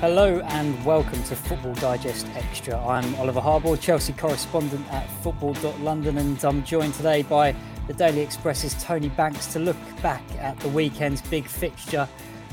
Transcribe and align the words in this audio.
Hello 0.00 0.40
and 0.40 0.84
welcome 0.84 1.22
to 1.22 1.36
Football 1.36 1.72
Digest 1.74 2.26
Extra. 2.34 2.76
I'm 2.84 3.14
Oliver 3.14 3.40
Harbord, 3.40 3.80
Chelsea 3.80 4.12
correspondent 4.12 4.86
at 4.92 5.08
football.london, 5.22 6.18
and 6.18 6.44
I'm 6.44 6.64
joined 6.64 6.94
today 6.94 7.22
by 7.22 7.54
the 7.86 7.94
Daily 7.94 8.20
Express's 8.20 8.74
Tony 8.82 9.08
Banks 9.10 9.52
to 9.52 9.60
look 9.60 9.76
back 10.02 10.22
at 10.38 10.58
the 10.60 10.68
weekend's 10.68 11.22
big 11.22 11.46
fixture. 11.46 12.08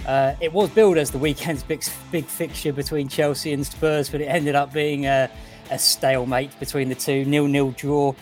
Uh, 0.05 0.35
it 0.39 0.53
was 0.53 0.69
billed 0.69 0.97
as 0.97 1.11
the 1.11 1.17
weekend's 1.17 1.63
big, 1.63 1.83
big 2.11 2.25
fixture 2.25 2.71
between 2.71 3.09
Chelsea 3.09 3.51
and 3.53 3.65
Spurs, 3.65 4.07
but 4.09 4.21
it 4.21 4.25
ended 4.25 4.55
up 4.55 4.71
being 4.71 5.07
a, 5.07 5.29
a 5.71 5.79
stalemate 5.79 6.57
between 6.59 6.89
the 6.89 6.95
two, 6.95 7.25
nil-nil 7.25 7.71
draw. 7.71 8.13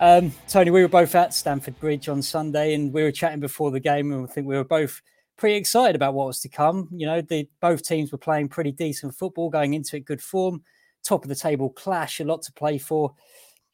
Um, 0.00 0.32
Tony, 0.48 0.70
we 0.70 0.82
were 0.82 0.88
both 0.88 1.14
at 1.14 1.34
Stamford 1.34 1.78
Bridge 1.80 2.08
on 2.08 2.22
Sunday, 2.22 2.74
and 2.74 2.92
we 2.92 3.02
were 3.02 3.12
chatting 3.12 3.40
before 3.40 3.70
the 3.70 3.80
game, 3.80 4.12
and 4.12 4.24
I 4.24 4.32
think 4.32 4.46
we 4.46 4.56
were 4.56 4.64
both 4.64 5.02
pretty 5.38 5.56
excited 5.56 5.96
about 5.96 6.14
what 6.14 6.26
was 6.26 6.40
to 6.40 6.48
come. 6.48 6.88
You 6.92 7.06
know, 7.06 7.20
the 7.22 7.48
both 7.60 7.82
teams 7.82 8.12
were 8.12 8.18
playing 8.18 8.48
pretty 8.48 8.72
decent 8.72 9.14
football, 9.14 9.48
going 9.48 9.74
into 9.74 9.96
it 9.96 10.04
good 10.04 10.20
form, 10.20 10.62
top 11.02 11.24
of 11.24 11.28
the 11.28 11.34
table 11.34 11.70
clash, 11.70 12.20
a 12.20 12.24
lot 12.24 12.42
to 12.42 12.52
play 12.52 12.76
for, 12.76 13.14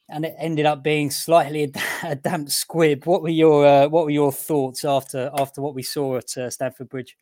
and 0.09 0.25
it 0.25 0.37
ended 0.39 0.67
up 0.67 0.85
being 0.85 1.11
slightly 1.11 1.65
a, 1.65 1.71
a 2.11 2.15
damp 2.15 2.51
squib. 2.51 3.07
What 3.07 3.23
were 3.23 3.31
your 3.31 3.67
uh, 3.67 3.89
what 3.89 4.05
were 4.05 4.11
your 4.11 4.33
thoughts 4.33 4.85
after 4.85 5.31
after 5.37 5.61
what 5.61 5.75
we 5.75 5.83
saw 5.83 6.19
at 6.19 6.37
uh, 6.37 6.51
Stamford 6.51 6.89
Bridge? 6.89 7.17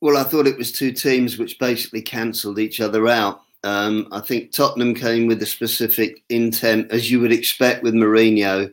Well, 0.00 0.16
I 0.16 0.22
thought 0.22 0.46
it 0.46 0.58
was 0.58 0.72
two 0.72 0.92
teams 0.92 1.38
which 1.38 1.58
basically 1.58 2.02
cancelled 2.02 2.58
each 2.58 2.80
other 2.80 3.08
out. 3.08 3.40
Um, 3.62 4.08
I 4.12 4.20
think 4.20 4.52
Tottenham 4.52 4.94
came 4.94 5.26
with 5.26 5.42
a 5.42 5.46
specific 5.46 6.22
intent, 6.28 6.92
as 6.92 7.10
you 7.10 7.20
would 7.20 7.32
expect 7.32 7.82
with 7.82 7.94
Mourinho. 7.94 8.70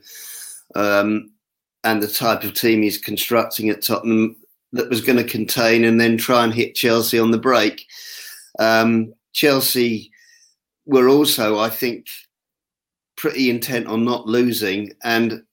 Um, 0.75 1.31
and 1.83 2.01
the 2.01 2.07
type 2.07 2.43
of 2.43 2.53
team 2.53 2.81
he's 2.81 2.97
constructing 2.97 3.69
at 3.69 3.81
Tottenham, 3.81 4.35
that 4.73 4.89
was 4.89 5.01
going 5.01 5.17
to 5.17 5.23
contain 5.23 5.83
and 5.83 5.99
then 5.99 6.17
try 6.17 6.43
and 6.43 6.53
hit 6.53 6.75
Chelsea 6.75 7.19
on 7.19 7.31
the 7.31 7.37
break. 7.37 7.85
Um, 8.59 9.13
Chelsea 9.33 10.11
were 10.85 11.09
also, 11.09 11.59
I 11.59 11.69
think, 11.69 12.07
pretty 13.17 13.49
intent 13.49 13.87
on 13.87 14.03
not 14.05 14.27
losing. 14.27 14.93
And 15.03 15.43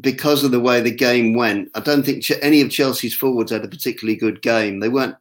because 0.00 0.42
of 0.42 0.50
the 0.50 0.60
way 0.60 0.80
the 0.80 0.90
game 0.90 1.34
went, 1.34 1.70
I 1.74 1.80
don't 1.80 2.04
think 2.04 2.24
any 2.42 2.60
of 2.60 2.70
Chelsea's 2.70 3.14
forwards 3.14 3.52
had 3.52 3.64
a 3.64 3.68
particularly 3.68 4.16
good 4.16 4.42
game. 4.42 4.80
They 4.80 4.88
weren't 4.88 5.16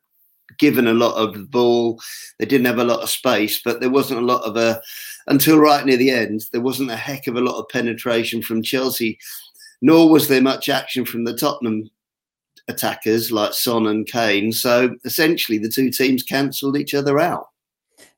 given 0.57 0.87
a 0.87 0.93
lot 0.93 1.15
of 1.15 1.33
the 1.33 1.45
ball. 1.45 2.01
They 2.39 2.45
didn't 2.45 2.67
have 2.67 2.79
a 2.79 2.83
lot 2.83 3.01
of 3.01 3.09
space, 3.09 3.61
but 3.63 3.79
there 3.79 3.89
wasn't 3.89 4.21
a 4.21 4.25
lot 4.25 4.43
of 4.43 4.57
a 4.57 4.81
until 5.27 5.59
right 5.59 5.85
near 5.85 5.97
the 5.97 6.09
end. 6.09 6.45
There 6.51 6.61
wasn't 6.61 6.91
a 6.91 6.95
heck 6.95 7.27
of 7.27 7.35
a 7.35 7.41
lot 7.41 7.59
of 7.59 7.69
penetration 7.69 8.41
from 8.41 8.63
Chelsea, 8.63 9.19
nor 9.81 10.09
was 10.09 10.27
there 10.27 10.41
much 10.41 10.69
action 10.69 11.05
from 11.05 11.23
the 11.23 11.35
Tottenham 11.35 11.89
attackers 12.67 13.31
like 13.31 13.53
Son 13.53 13.87
and 13.87 14.07
Kane. 14.07 14.51
So 14.51 14.95
essentially, 15.05 15.57
the 15.57 15.69
two 15.69 15.89
teams 15.89 16.23
cancelled 16.23 16.77
each 16.77 16.93
other 16.93 17.19
out. 17.19 17.47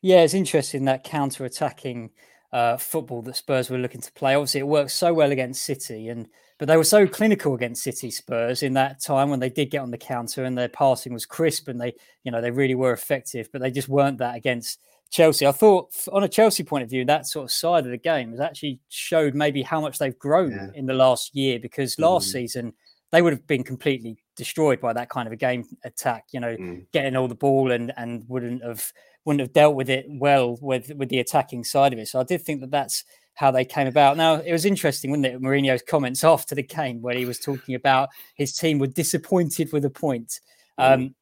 Yeah, 0.01 0.21
it's 0.21 0.33
interesting 0.33 0.85
that 0.85 1.03
counter-attacking 1.03 2.11
uh, 2.51 2.77
football 2.77 3.21
that 3.23 3.35
Spurs 3.35 3.69
were 3.69 3.77
looking 3.77 4.01
to 4.01 4.11
play. 4.13 4.35
Obviously, 4.35 4.61
it 4.61 4.67
worked 4.67 4.91
so 4.91 5.13
well 5.13 5.31
against 5.31 5.63
City, 5.63 6.09
and 6.09 6.27
but 6.59 6.67
they 6.67 6.77
were 6.77 6.83
so 6.83 7.07
clinical 7.07 7.55
against 7.55 7.83
City 7.83 8.11
Spurs 8.11 8.63
in 8.63 8.73
that 8.73 9.01
time 9.01 9.29
when 9.29 9.39
they 9.39 9.49
did 9.49 9.71
get 9.71 9.79
on 9.79 9.91
the 9.91 9.97
counter 9.97 10.43
and 10.43 10.57
their 10.57 10.69
passing 10.69 11.13
was 11.13 11.25
crisp 11.25 11.67
and 11.67 11.81
they, 11.81 11.93
you 12.23 12.31
know, 12.31 12.41
they 12.41 12.51
really 12.51 12.75
were 12.75 12.93
effective. 12.93 13.49
But 13.51 13.61
they 13.61 13.71
just 13.71 13.89
weren't 13.89 14.19
that 14.19 14.35
against 14.35 14.79
Chelsea. 15.09 15.47
I 15.47 15.51
thought, 15.51 15.89
on 16.11 16.23
a 16.23 16.29
Chelsea 16.29 16.63
point 16.63 16.83
of 16.83 16.89
view, 16.89 17.05
that 17.05 17.27
sort 17.27 17.45
of 17.45 17.51
side 17.51 17.85
of 17.85 17.91
the 17.91 17.97
game 17.97 18.31
has 18.31 18.39
actually 18.39 18.79
showed 18.89 19.35
maybe 19.35 19.61
how 19.61 19.81
much 19.81 19.97
they've 19.97 20.17
grown 20.17 20.51
yeah. 20.51 20.67
in 20.75 20.85
the 20.85 20.93
last 20.93 21.35
year 21.35 21.59
because 21.59 21.99
last 21.99 22.29
mm. 22.29 22.31
season 22.33 22.73
they 23.11 23.21
would 23.21 23.33
have 23.33 23.45
been 23.45 23.63
completely 23.63 24.22
destroyed 24.35 24.79
by 24.79 24.93
that 24.93 25.09
kind 25.09 25.27
of 25.27 25.33
a 25.33 25.37
game 25.37 25.65
attack. 25.83 26.25
You 26.31 26.39
know, 26.39 26.55
mm. 26.55 26.85
getting 26.91 27.15
all 27.15 27.27
the 27.27 27.35
ball 27.35 27.71
and 27.71 27.91
and 27.97 28.23
wouldn't 28.27 28.63
have 28.63 28.91
wouldn't 29.25 29.41
have 29.41 29.53
dealt 29.53 29.75
with 29.75 29.89
it 29.89 30.05
well 30.07 30.57
with 30.61 30.91
with 30.95 31.09
the 31.09 31.19
attacking 31.19 31.63
side 31.63 31.93
of 31.93 31.99
it. 31.99 32.07
So 32.07 32.19
I 32.19 32.23
did 32.23 32.41
think 32.41 32.61
that 32.61 32.71
that's 32.71 33.03
how 33.35 33.51
they 33.51 33.65
came 33.65 33.87
about. 33.87 34.17
Now 34.17 34.35
it 34.35 34.51
was 34.51 34.65
interesting, 34.65 35.11
wasn't 35.11 35.27
it? 35.27 35.41
Mourinho's 35.41 35.81
comments 35.81 36.23
after 36.23 36.55
the 36.55 36.63
game 36.63 37.01
where 37.01 37.15
he 37.15 37.25
was 37.25 37.39
talking 37.39 37.75
about 37.75 38.09
his 38.35 38.53
team 38.53 38.79
were 38.79 38.87
disappointed 38.87 39.71
with 39.71 39.85
a 39.85 39.89
point. 39.89 40.39
Mm. 40.79 40.93
Um, 40.93 41.15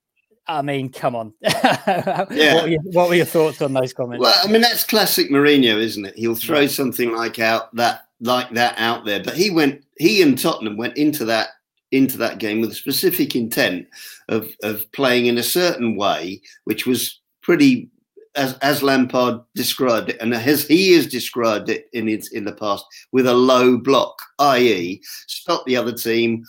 I 0.47 0.61
mean, 0.61 0.91
come 0.91 1.15
on. 1.15 1.33
yeah. 1.41 2.25
what, 2.25 2.63
were 2.63 2.67
your, 2.67 2.81
what, 2.91 3.09
were 3.09 3.15
your, 3.15 3.25
thoughts 3.25 3.61
on 3.61 3.73
those 3.73 3.93
comments? 3.93 4.21
Well, 4.21 4.35
I 4.43 4.51
mean, 4.51 4.61
that's 4.61 4.83
classic 4.83 5.29
Mourinho, 5.29 5.77
isn't 5.77 6.03
it? 6.03 6.17
He'll 6.17 6.35
throw 6.35 6.61
yeah. 6.61 6.67
something 6.67 7.15
like 7.15 7.39
out 7.39 7.73
that 7.75 8.07
like 8.19 8.49
that 8.51 8.75
out 8.77 9.05
there. 9.05 9.23
But 9.23 9.35
he 9.35 9.49
went, 9.49 9.83
he 9.97 10.21
and 10.21 10.37
Tottenham 10.37 10.77
went 10.77 10.97
into 10.97 11.25
that 11.25 11.49
into 11.91 12.17
that 12.17 12.37
game 12.37 12.61
with 12.61 12.71
a 12.71 12.75
specific 12.75 13.35
intent 13.35 13.87
of 14.29 14.49
of 14.63 14.89
playing 14.91 15.25
in 15.25 15.37
a 15.37 15.43
certain 15.43 15.95
way, 15.95 16.41
which 16.65 16.85
was 16.85 17.19
pretty 17.41 17.89
as 18.35 18.57
as 18.59 18.83
Lampard 18.83 19.41
described 19.55 20.09
it, 20.09 20.21
and 20.21 20.33
as 20.33 20.67
he 20.67 20.93
has 20.93 21.07
described 21.07 21.69
it 21.69 21.87
in 21.93 22.07
its 22.07 22.31
in 22.31 22.45
the 22.45 22.53
past, 22.53 22.85
with 23.11 23.27
a 23.27 23.33
low 23.33 23.77
block, 23.77 24.21
i.e., 24.39 25.01
stop 25.27 25.65
the 25.65 25.75
other 25.75 25.93
team 25.93 26.43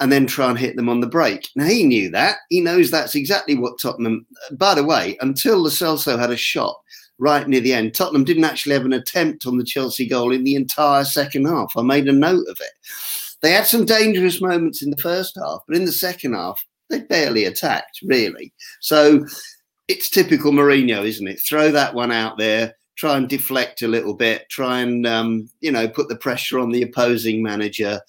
and 0.00 0.12
then 0.12 0.26
try 0.26 0.50
and 0.50 0.58
hit 0.58 0.76
them 0.76 0.88
on 0.88 1.00
the 1.00 1.06
break. 1.06 1.48
Now 1.56 1.64
he 1.64 1.84
knew 1.84 2.10
that. 2.10 2.38
He 2.50 2.60
knows 2.60 2.90
that's 2.90 3.14
exactly 3.14 3.54
what 3.54 3.80
Tottenham. 3.80 4.26
By 4.52 4.74
the 4.74 4.84
way, 4.84 5.16
until 5.20 5.58
Lo 5.58 5.70
Celso 5.70 6.18
had 6.18 6.30
a 6.30 6.36
shot 6.36 6.76
right 7.18 7.48
near 7.48 7.60
the 7.60 7.72
end, 7.72 7.94
Tottenham 7.94 8.24
didn't 8.24 8.44
actually 8.44 8.74
have 8.74 8.84
an 8.84 8.92
attempt 8.92 9.46
on 9.46 9.56
the 9.56 9.64
Chelsea 9.64 10.06
goal 10.06 10.32
in 10.32 10.44
the 10.44 10.54
entire 10.54 11.04
second 11.04 11.46
half. 11.46 11.72
I 11.76 11.82
made 11.82 12.08
a 12.08 12.12
note 12.12 12.46
of 12.48 12.58
it. 12.60 12.72
They 13.42 13.52
had 13.52 13.66
some 13.66 13.84
dangerous 13.84 14.40
moments 14.40 14.82
in 14.82 14.90
the 14.90 14.96
first 14.96 15.36
half, 15.36 15.60
but 15.66 15.76
in 15.76 15.84
the 15.84 15.92
second 15.92 16.34
half, 16.34 16.64
they 16.88 17.00
barely 17.00 17.44
attacked, 17.44 18.00
really. 18.04 18.52
So 18.80 19.26
it's 19.88 20.10
typical 20.10 20.52
Mourinho, 20.52 21.04
isn't 21.04 21.28
it? 21.28 21.40
Throw 21.40 21.70
that 21.72 21.94
one 21.94 22.12
out 22.12 22.38
there, 22.38 22.74
try 22.96 23.16
and 23.16 23.28
deflect 23.28 23.82
a 23.82 23.88
little 23.88 24.14
bit, 24.14 24.48
try 24.50 24.80
and 24.80 25.06
um, 25.06 25.48
you 25.60 25.70
know 25.70 25.88
put 25.88 26.08
the 26.08 26.16
pressure 26.16 26.58
on 26.58 26.70
the 26.70 26.82
opposing 26.82 27.42
manager. 27.42 28.00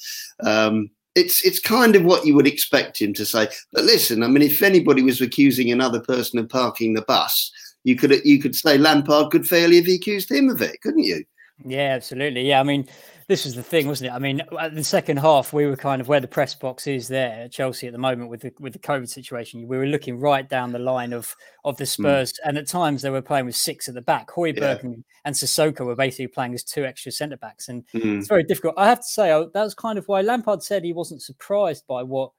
Um, 0.43 0.89
it's 1.15 1.43
it's 1.45 1.59
kind 1.59 1.95
of 1.95 2.03
what 2.03 2.25
you 2.25 2.35
would 2.35 2.47
expect 2.47 3.01
him 3.01 3.13
to 3.15 3.25
say. 3.25 3.47
But 3.73 3.83
listen, 3.83 4.23
I 4.23 4.27
mean, 4.27 4.43
if 4.43 4.61
anybody 4.61 5.01
was 5.01 5.21
accusing 5.21 5.71
another 5.71 5.99
person 5.99 6.39
of 6.39 6.49
parking 6.49 6.93
the 6.93 7.01
bus, 7.01 7.51
you 7.83 7.95
could 7.95 8.13
you 8.23 8.39
could 8.39 8.55
say 8.55 8.77
Lampard 8.77 9.31
could 9.31 9.47
fairly 9.47 9.77
have 9.77 9.87
accused 9.87 10.31
him 10.31 10.49
of 10.49 10.61
it, 10.61 10.81
couldn't 10.81 11.03
you? 11.03 11.23
Yeah, 11.65 11.93
absolutely. 11.95 12.47
Yeah, 12.47 12.59
I 12.59 12.63
mean, 12.63 12.87
this 13.27 13.43
was 13.43 13.55
the 13.55 13.63
thing, 13.63 13.87
wasn't 13.87 14.09
it? 14.09 14.13
I 14.13 14.19
mean, 14.19 14.41
at 14.57 14.73
the 14.73 14.83
second 14.83 15.17
half, 15.17 15.51
we 15.51 15.65
were 15.65 15.75
kind 15.75 15.99
of 15.99 16.07
where 16.07 16.21
the 16.21 16.29
press 16.29 16.55
box 16.55 16.87
is 16.87 17.09
there 17.09 17.43
at 17.43 17.51
Chelsea 17.51 17.85
at 17.85 17.91
the 17.91 17.99
moment 17.99 18.29
with 18.29 18.41
the 18.41 18.53
with 18.59 18.71
the 18.71 18.79
COVID 18.79 19.09
situation. 19.09 19.67
We 19.67 19.77
were 19.77 19.85
looking 19.85 20.17
right 20.17 20.47
down 20.47 20.71
the 20.71 20.79
line 20.79 21.11
of 21.11 21.35
of 21.65 21.75
the 21.75 21.83
hmm. 21.83 22.03
Spurs, 22.03 22.33
mm. 22.33 22.37
and 22.45 22.57
at 22.57 22.67
times 22.67 23.01
they 23.01 23.09
were 23.09 23.21
playing 23.21 23.45
with 23.45 23.55
six 23.55 23.89
at 23.89 23.95
the 23.95 24.01
back. 24.01 24.29
Højbjerg 24.29 24.57
yeah. 24.57 24.77
and, 24.81 25.03
and 25.25 25.35
Sissoko 25.35 25.85
were 25.85 25.95
basically 25.95 26.27
playing 26.27 26.53
as 26.53 26.63
two 26.63 26.85
extra 26.85 27.11
centre 27.11 27.35
backs, 27.35 27.67
and 27.67 27.83
mm. 27.93 28.17
it's 28.17 28.29
very 28.29 28.43
difficult. 28.43 28.75
I 28.77 28.87
have 28.87 28.99
to 28.99 29.07
say 29.07 29.27
that 29.29 29.63
was 29.63 29.75
kind 29.75 29.97
of 29.99 30.07
why 30.07 30.21
Lampard 30.21 30.63
said 30.63 30.85
he 30.85 30.93
wasn't 30.93 31.21
surprised 31.21 31.85
by 31.85 32.03
what 32.03 32.31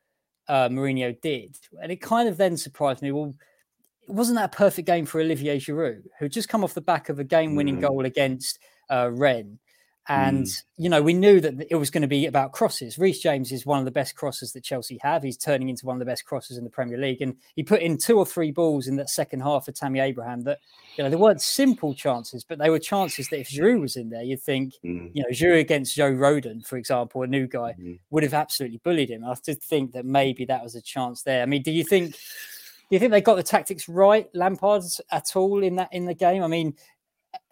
uh, 0.48 0.70
Mourinho 0.70 1.20
did, 1.20 1.58
and 1.82 1.92
it 1.92 2.00
kind 2.00 2.30
of 2.30 2.38
then 2.38 2.56
surprised 2.56 3.02
me. 3.02 3.12
Well, 3.12 3.34
wasn't 4.06 4.36
that 4.36 4.54
a 4.54 4.56
perfect 4.56 4.86
game 4.86 5.04
for 5.04 5.20
Olivier 5.20 5.58
Giroud, 5.58 6.04
who 6.18 6.30
just 6.30 6.48
come 6.48 6.64
off 6.64 6.72
the 6.72 6.80
back 6.80 7.10
of 7.10 7.18
a 7.18 7.24
game-winning 7.24 7.76
mm. 7.76 7.82
goal 7.82 8.06
against 8.06 8.58
uh, 8.88 9.10
Rennes? 9.12 9.58
And, 10.08 10.46
mm. 10.46 10.62
you 10.78 10.88
know, 10.88 11.02
we 11.02 11.12
knew 11.12 11.38
that 11.40 11.66
it 11.70 11.74
was 11.74 11.90
going 11.90 12.02
to 12.02 12.08
be 12.08 12.24
about 12.24 12.52
crosses. 12.52 12.98
Reece 12.98 13.20
James 13.20 13.52
is 13.52 13.66
one 13.66 13.78
of 13.78 13.84
the 13.84 13.90
best 13.90 14.16
crossers 14.16 14.54
that 14.54 14.64
Chelsea 14.64 14.98
have. 15.02 15.22
He's 15.22 15.36
turning 15.36 15.68
into 15.68 15.84
one 15.84 15.96
of 15.96 15.98
the 15.98 16.06
best 16.06 16.24
crossers 16.26 16.56
in 16.56 16.64
the 16.64 16.70
Premier 16.70 16.96
League. 16.96 17.20
And 17.20 17.36
he 17.56 17.62
put 17.62 17.82
in 17.82 17.98
two 17.98 18.16
or 18.16 18.24
three 18.24 18.50
balls 18.50 18.86
in 18.86 18.96
that 18.96 19.10
second 19.10 19.40
half 19.40 19.66
for 19.66 19.72
Tammy 19.72 20.00
Abraham 20.00 20.44
that, 20.44 20.60
you 20.96 21.04
know, 21.04 21.10
they 21.10 21.16
weren't 21.16 21.42
simple 21.42 21.92
chances, 21.94 22.42
but 22.42 22.58
they 22.58 22.70
were 22.70 22.78
chances 22.78 23.28
that 23.28 23.40
if 23.40 23.50
Giroud 23.50 23.82
was 23.82 23.96
in 23.96 24.08
there, 24.08 24.22
you'd 24.22 24.40
think, 24.40 24.74
mm. 24.82 25.10
you 25.12 25.22
know, 25.22 25.28
Giroud 25.28 25.60
against 25.60 25.94
Joe 25.94 26.10
Rodon, 26.10 26.66
for 26.66 26.78
example, 26.78 27.22
a 27.22 27.26
new 27.26 27.46
guy, 27.46 27.74
mm. 27.78 27.98
would 28.08 28.22
have 28.22 28.34
absolutely 28.34 28.80
bullied 28.82 29.10
him. 29.10 29.26
I 29.26 29.34
did 29.44 29.62
think 29.62 29.92
that 29.92 30.06
maybe 30.06 30.46
that 30.46 30.62
was 30.62 30.74
a 30.74 30.80
chance 30.80 31.22
there. 31.22 31.42
I 31.42 31.46
mean, 31.46 31.62
do 31.62 31.70
you 31.70 31.84
think. 31.84 32.16
Do 32.90 32.96
you 32.96 33.00
think 33.00 33.12
they 33.12 33.20
got 33.20 33.34
the 33.34 33.42
tactics 33.42 33.86
right, 33.86 34.34
Lampard's 34.34 34.98
at 35.10 35.36
all 35.36 35.62
in 35.62 35.76
that 35.76 35.92
in 35.92 36.06
the 36.06 36.14
game? 36.14 36.42
I 36.42 36.46
mean, 36.46 36.74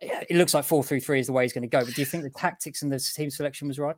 it 0.00 0.36
looks 0.36 0.54
like 0.54 0.64
four 0.64 0.82
three 0.84 1.00
three 1.00 1.20
is 1.20 1.26
the 1.26 1.32
way 1.32 1.44
he's 1.44 1.52
going 1.52 1.62
to 1.62 1.68
go. 1.68 1.84
But 1.84 1.94
do 1.94 2.00
you 2.00 2.06
think 2.06 2.24
the 2.24 2.30
tactics 2.30 2.82
and 2.82 2.92
the 2.92 2.98
team 2.98 3.30
selection 3.30 3.68
was 3.68 3.78
right? 3.78 3.96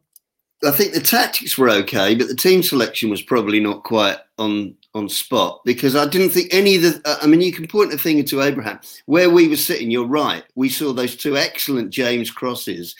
I 0.64 0.72
think 0.72 0.92
the 0.92 1.00
tactics 1.00 1.56
were 1.56 1.70
okay, 1.70 2.16
but 2.16 2.26
the 2.26 2.34
team 2.34 2.64
selection 2.64 3.10
was 3.10 3.22
probably 3.22 3.60
not 3.60 3.84
quite 3.84 4.18
on 4.38 4.74
on 4.94 5.08
spot 5.08 5.60
because 5.64 5.94
I 5.94 6.08
didn't 6.08 6.30
think 6.30 6.52
any 6.52 6.76
of 6.76 6.82
the. 6.82 7.18
I 7.22 7.26
mean, 7.26 7.40
you 7.40 7.52
can 7.52 7.68
point 7.68 7.92
a 7.92 7.98
finger 7.98 8.24
to 8.24 8.42
Abraham 8.42 8.80
where 9.06 9.30
we 9.30 9.46
were 9.46 9.56
sitting. 9.56 9.90
You're 9.90 10.06
right. 10.06 10.42
We 10.56 10.68
saw 10.68 10.92
those 10.92 11.16
two 11.16 11.36
excellent 11.36 11.90
James 11.90 12.30
crosses, 12.32 12.96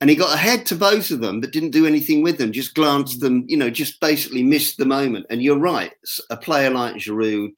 and 0.00 0.10
he 0.10 0.16
got 0.16 0.34
ahead 0.34 0.66
to 0.66 0.74
both 0.74 1.12
of 1.12 1.20
them, 1.20 1.40
but 1.40 1.52
didn't 1.52 1.70
do 1.70 1.86
anything 1.86 2.20
with 2.20 2.38
them. 2.38 2.50
Just 2.50 2.74
glanced 2.74 3.20
them. 3.20 3.44
You 3.46 3.58
know, 3.58 3.70
just 3.70 4.00
basically 4.00 4.42
missed 4.42 4.76
the 4.76 4.84
moment. 4.84 5.26
And 5.30 5.40
you're 5.40 5.58
right. 5.58 5.92
A 6.30 6.36
player 6.36 6.70
like 6.70 6.96
Giroud, 6.96 7.52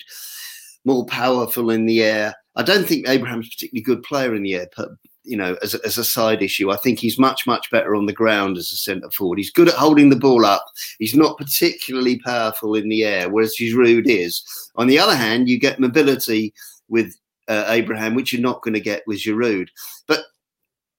more 0.85 1.07
powerful 1.07 1.71
in 1.71 1.87
the 1.87 2.03
air 2.03 2.35
I 2.57 2.63
don't 2.63 2.87
think 2.87 3.09
Abraham's 3.09 3.49
a 3.49 3.51
particularly 3.51 3.83
good 3.83 4.03
player 4.03 4.35
in 4.35 4.43
the 4.43 4.55
air, 4.55 4.69
but 4.77 4.91
you 5.25 5.37
know, 5.37 5.57
as 5.63 5.75
a, 5.75 5.79
as 5.87 5.97
a 5.97 6.05
side 6.05 6.43
issue, 6.43 6.71
I 6.71 6.77
think 6.77 6.99
he's 6.99 7.19
much 7.19 7.47
much 7.47 7.71
better 7.71 7.97
on 7.97 8.07
the 8.07 8.13
ground 8.13 8.59
as 8.59 8.71
a 8.71 8.77
centre 8.77 9.11
forward. 9.11 9.39
He's 9.39 9.51
good 9.51 9.69
at 9.69 9.75
holding 9.75 10.11
the 10.11 10.17
ball 10.17 10.45
up. 10.45 10.65
He's 10.99 11.15
not 11.15 11.39
particularly 11.39 12.19
powerful 12.21 12.75
in 12.75 12.89
the 12.89 13.05
air, 13.05 13.31
whereas 13.31 13.57
Giroud 13.59 14.07
is. 14.07 14.45
On 14.77 14.87
the 14.87 14.99
other 14.99 15.17
hand, 15.17 15.49
you 15.49 15.59
get 15.59 15.81
mobility 15.81 16.53
with 16.89 17.15
uh, 17.49 17.65
Abraham, 17.69 18.15
which 18.15 18.33
you're 18.33 18.43
not 18.43 18.63
going 18.63 18.75
to 18.75 18.81
get 18.81 19.03
with 19.07 19.19
Giroud. 19.19 19.69
But 20.07 20.25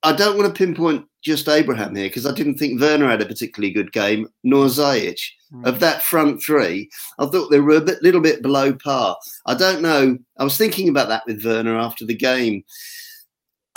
I 0.02 0.14
don't 0.14 0.38
want 0.38 0.54
to 0.54 0.58
pinpoint 0.58 1.06
just 1.24 1.48
Abraham 1.48 1.96
here 1.96 2.08
because 2.08 2.26
I 2.26 2.34
didn't 2.34 2.58
think 2.58 2.82
Werner 2.82 3.10
had 3.10 3.22
a 3.22 3.26
particularly 3.26 3.74
good 3.74 3.92
game, 3.92 4.28
nor 4.44 4.66
Ziyech. 4.66 5.22
Of 5.64 5.80
that 5.80 6.04
front 6.04 6.44
three, 6.44 6.90
I 7.20 7.26
thought 7.28 7.50
they 7.50 7.60
were 7.60 7.78
a 7.78 7.82
bit, 7.82 8.02
little 8.02 8.22
bit 8.22 8.42
below 8.42 8.74
par. 8.74 9.18
I 9.46 9.56
don't 9.56 9.82
know. 9.82 10.18
I 10.38 10.44
was 10.44 10.58
thinking 10.58 10.90
about 10.90 11.08
that 11.10 11.24
with 11.26 11.46
Werner 11.46 11.78
after 11.78 12.06
the 12.06 12.16
game. 12.16 12.64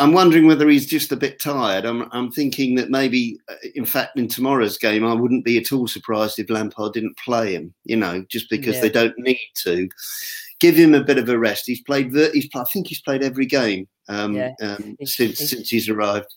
I'm 0.01 0.13
wondering 0.13 0.47
whether 0.47 0.69
he's 0.69 0.87
just 0.87 1.11
a 1.11 1.17
bit 1.17 1.41
tired. 1.41 1.85
I'm, 1.85 2.09
I'm 2.13 2.31
thinking 2.31 2.77
that 2.77 2.89
maybe, 2.89 3.39
uh, 3.49 3.55
in 3.75 3.85
fact, 3.85 4.19
in 4.19 4.29
tomorrow's 4.29 4.79
game, 4.79 5.05
I 5.05 5.13
wouldn't 5.13 5.45
be 5.45 5.59
at 5.59 5.73
all 5.73 5.89
surprised 5.89 6.39
if 6.39 6.51
Lampard 6.51 6.93
didn't 6.93 7.19
play 7.19 7.55
him. 7.55 7.75
You 7.85 7.97
know, 7.97 8.25
just 8.29 8.49
because 8.49 8.77
yeah. 8.77 8.81
they 8.83 8.91
don't 8.91 9.19
need 9.19 9.51
to. 9.65 9.89
Give 10.61 10.75
him 10.75 10.93
a 10.93 11.05
bit 11.05 11.19
of 11.19 11.29
a 11.29 11.39
rest. 11.39 11.65
He's 11.67 11.83
played. 11.83 12.13
He's. 12.33 12.49
I 12.55 12.65
think 12.65 12.89
he's 12.89 13.01
played 13.01 13.23
every 13.23 13.47
game 13.47 13.87
um, 14.09 14.35
yeah. 14.35 14.55
um, 14.61 14.97
since 15.05 15.39
since 15.39 15.69
he's 15.69 15.89
arrived. 15.89 16.35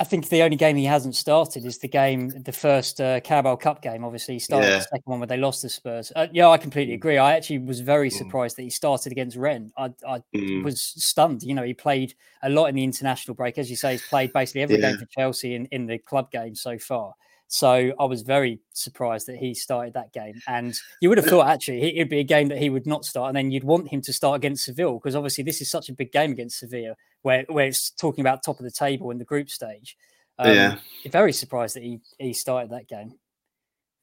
I 0.00 0.04
think 0.04 0.28
the 0.28 0.42
only 0.42 0.56
game 0.56 0.76
he 0.76 0.84
hasn't 0.84 1.16
started 1.16 1.64
is 1.64 1.78
the 1.78 1.88
game, 1.88 2.30
the 2.44 2.52
first 2.52 3.00
uh, 3.00 3.18
Carabao 3.20 3.56
Cup 3.56 3.82
game. 3.82 4.04
Obviously, 4.04 4.34
he 4.34 4.40
started 4.40 4.68
yeah. 4.68 4.76
the 4.76 4.82
second 4.82 5.02
one 5.04 5.18
where 5.18 5.26
they 5.26 5.36
lost 5.36 5.62
the 5.62 5.68
Spurs. 5.68 6.12
Uh, 6.14 6.28
yeah, 6.32 6.48
I 6.48 6.56
completely 6.56 6.94
mm. 6.94 6.98
agree. 6.98 7.18
I 7.18 7.34
actually 7.34 7.58
was 7.58 7.80
very 7.80 8.08
mm. 8.08 8.12
surprised 8.12 8.56
that 8.56 8.62
he 8.62 8.70
started 8.70 9.10
against 9.10 9.36
Rennes. 9.36 9.72
I, 9.76 9.92
I 10.06 10.22
mm. 10.34 10.62
was 10.62 10.80
stunned. 10.80 11.42
You 11.42 11.54
know, 11.54 11.64
he 11.64 11.74
played 11.74 12.14
a 12.44 12.48
lot 12.48 12.66
in 12.66 12.76
the 12.76 12.84
international 12.84 13.34
break. 13.34 13.58
As 13.58 13.70
you 13.70 13.76
say, 13.76 13.92
he's 13.92 14.06
played 14.06 14.32
basically 14.32 14.62
every 14.62 14.78
yeah. 14.78 14.90
game 14.90 14.98
for 14.98 15.06
Chelsea 15.06 15.56
in, 15.56 15.66
in 15.66 15.86
the 15.86 15.98
club 15.98 16.30
game 16.30 16.54
so 16.54 16.78
far. 16.78 17.14
So 17.48 17.92
I 17.98 18.04
was 18.04 18.22
very 18.22 18.60
surprised 18.74 19.26
that 19.26 19.36
he 19.36 19.54
started 19.54 19.94
that 19.94 20.12
game. 20.12 20.40
And 20.46 20.74
you 21.00 21.08
would 21.08 21.18
have 21.18 21.26
thought 21.26 21.48
actually 21.48 21.96
it'd 21.96 22.10
be 22.10 22.20
a 22.20 22.24
game 22.24 22.48
that 22.48 22.58
he 22.58 22.70
would 22.70 22.86
not 22.86 23.04
start, 23.04 23.28
and 23.28 23.36
then 23.36 23.50
you'd 23.50 23.64
want 23.64 23.88
him 23.88 24.02
to 24.02 24.12
start 24.12 24.36
against 24.36 24.64
Seville 24.64 24.98
because 24.98 25.16
obviously 25.16 25.44
this 25.44 25.60
is 25.60 25.70
such 25.70 25.88
a 25.88 25.94
big 25.94 26.12
game 26.12 26.30
against 26.30 26.58
Sevilla, 26.58 26.94
where 27.22 27.44
where 27.48 27.66
it's 27.66 27.90
talking 27.90 28.22
about 28.22 28.42
top 28.42 28.58
of 28.58 28.64
the 28.64 28.70
table 28.70 29.10
in 29.10 29.18
the 29.18 29.24
group 29.24 29.50
stage. 29.50 29.96
Um, 30.38 30.54
yeah, 30.54 30.76
very 31.10 31.32
surprised 31.32 31.76
that 31.76 31.82
he 31.82 32.00
he 32.18 32.32
started 32.32 32.70
that 32.70 32.88
game 32.88 33.14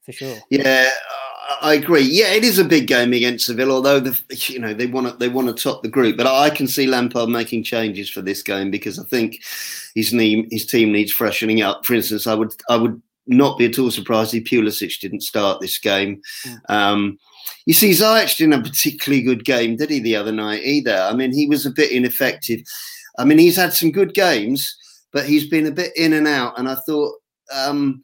for 0.04 0.12
sure. 0.12 0.36
Yeah. 0.50 0.88
I 1.60 1.74
agree. 1.74 2.02
Yeah, 2.02 2.32
it 2.32 2.44
is 2.44 2.58
a 2.58 2.64
big 2.64 2.86
game 2.86 3.12
against 3.12 3.46
Seville. 3.46 3.70
Although 3.70 4.00
the 4.00 4.20
you 4.48 4.58
know 4.58 4.74
they 4.74 4.86
want 4.86 5.08
to 5.08 5.16
they 5.16 5.28
want 5.28 5.48
to 5.48 5.54
top 5.54 5.82
the 5.82 5.88
group, 5.88 6.16
but 6.16 6.26
I 6.26 6.50
can 6.50 6.66
see 6.66 6.86
Lampard 6.86 7.28
making 7.28 7.62
changes 7.62 8.10
for 8.10 8.20
this 8.20 8.42
game 8.42 8.70
because 8.70 8.98
I 8.98 9.04
think 9.04 9.42
his 9.94 10.12
name 10.12 10.48
his 10.50 10.66
team 10.66 10.92
needs 10.92 11.12
freshening 11.12 11.62
up. 11.62 11.86
For 11.86 11.94
instance, 11.94 12.26
I 12.26 12.34
would 12.34 12.52
I 12.68 12.76
would 12.76 13.00
not 13.26 13.58
be 13.58 13.66
at 13.66 13.78
all 13.78 13.90
surprised 13.90 14.34
if 14.34 14.44
Pulisic 14.44 15.00
didn't 15.00 15.22
start 15.22 15.60
this 15.60 15.78
game. 15.78 16.20
Yeah. 16.44 16.56
Um, 16.68 17.18
you 17.64 17.74
see, 17.74 17.90
Ziyech 17.90 18.36
didn't 18.36 18.52
have 18.52 18.66
a 18.66 18.70
particularly 18.70 19.22
good 19.22 19.44
game, 19.44 19.76
did 19.76 19.90
he, 19.90 19.98
the 19.98 20.16
other 20.16 20.32
night 20.32 20.62
either? 20.62 20.96
I 20.96 21.14
mean, 21.14 21.32
he 21.32 21.46
was 21.46 21.66
a 21.66 21.70
bit 21.70 21.90
ineffective. 21.90 22.60
I 23.18 23.24
mean, 23.24 23.38
he's 23.38 23.56
had 23.56 23.72
some 23.72 23.90
good 23.90 24.14
games, 24.14 24.76
but 25.12 25.26
he's 25.26 25.48
been 25.48 25.66
a 25.66 25.72
bit 25.72 25.96
in 25.96 26.12
and 26.12 26.26
out. 26.26 26.58
And 26.58 26.68
I 26.68 26.76
thought, 26.86 27.14
um, 27.54 28.02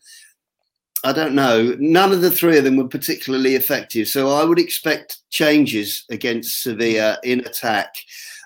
I 1.05 1.13
don't 1.13 1.35
know, 1.35 1.77
none 1.79 2.13
of 2.13 2.21
the 2.21 2.31
three 2.31 2.59
of 2.59 2.65
them 2.65 2.77
were 2.77 2.89
particularly 2.89 3.55
effective. 3.55 4.09
So 4.09 4.31
I 4.31 4.45
would 4.45 4.59
expect 4.59 5.19
changes 5.31 6.05
against 6.11 6.63
Sevilla 6.63 7.19
in 7.25 7.41
attack. 7.41 7.95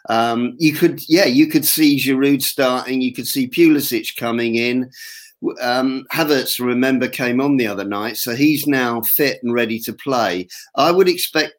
Um, 0.08 0.54
you 0.58 0.72
could, 0.72 1.00
yeah, 1.08 1.26
you 1.26 1.48
could 1.48 1.64
see 1.64 1.98
Giroud 1.98 2.42
starting. 2.42 3.00
You 3.02 3.12
could 3.12 3.26
see 3.26 3.48
Pulisic 3.48 4.16
coming 4.16 4.54
in 4.54 4.90
um, 5.60 6.06
Havertz, 6.12 6.64
remember, 6.64 7.08
came 7.08 7.40
on 7.40 7.56
the 7.56 7.66
other 7.66 7.84
night, 7.84 8.16
so 8.16 8.34
he's 8.34 8.66
now 8.66 9.00
fit 9.02 9.42
and 9.42 9.52
ready 9.52 9.78
to 9.80 9.92
play. 9.92 10.48
I 10.74 10.90
would 10.90 11.08
expect, 11.08 11.54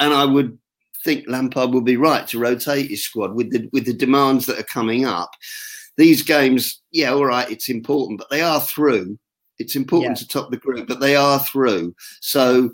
and 0.00 0.12
I 0.12 0.24
would 0.24 0.58
think 1.04 1.26
Lampard 1.28 1.72
will 1.72 1.82
be 1.82 1.96
right 1.96 2.26
to 2.28 2.38
rotate 2.38 2.90
his 2.90 3.04
squad 3.04 3.34
with 3.34 3.50
the 3.50 3.68
with 3.72 3.84
the 3.86 3.92
demands 3.92 4.46
that 4.46 4.58
are 4.58 4.64
coming 4.64 5.04
up. 5.04 5.30
These 5.96 6.22
games, 6.22 6.80
yeah, 6.90 7.12
all 7.12 7.26
right, 7.26 7.48
it's 7.50 7.68
important, 7.68 8.18
but 8.18 8.30
they 8.30 8.40
are 8.40 8.60
through. 8.60 9.18
It's 9.58 9.76
important 9.76 10.18
yeah. 10.18 10.26
to 10.26 10.28
top 10.28 10.50
the 10.50 10.56
group, 10.56 10.88
but 10.88 10.98
they 10.98 11.14
are 11.14 11.38
through. 11.38 11.94
So 12.20 12.70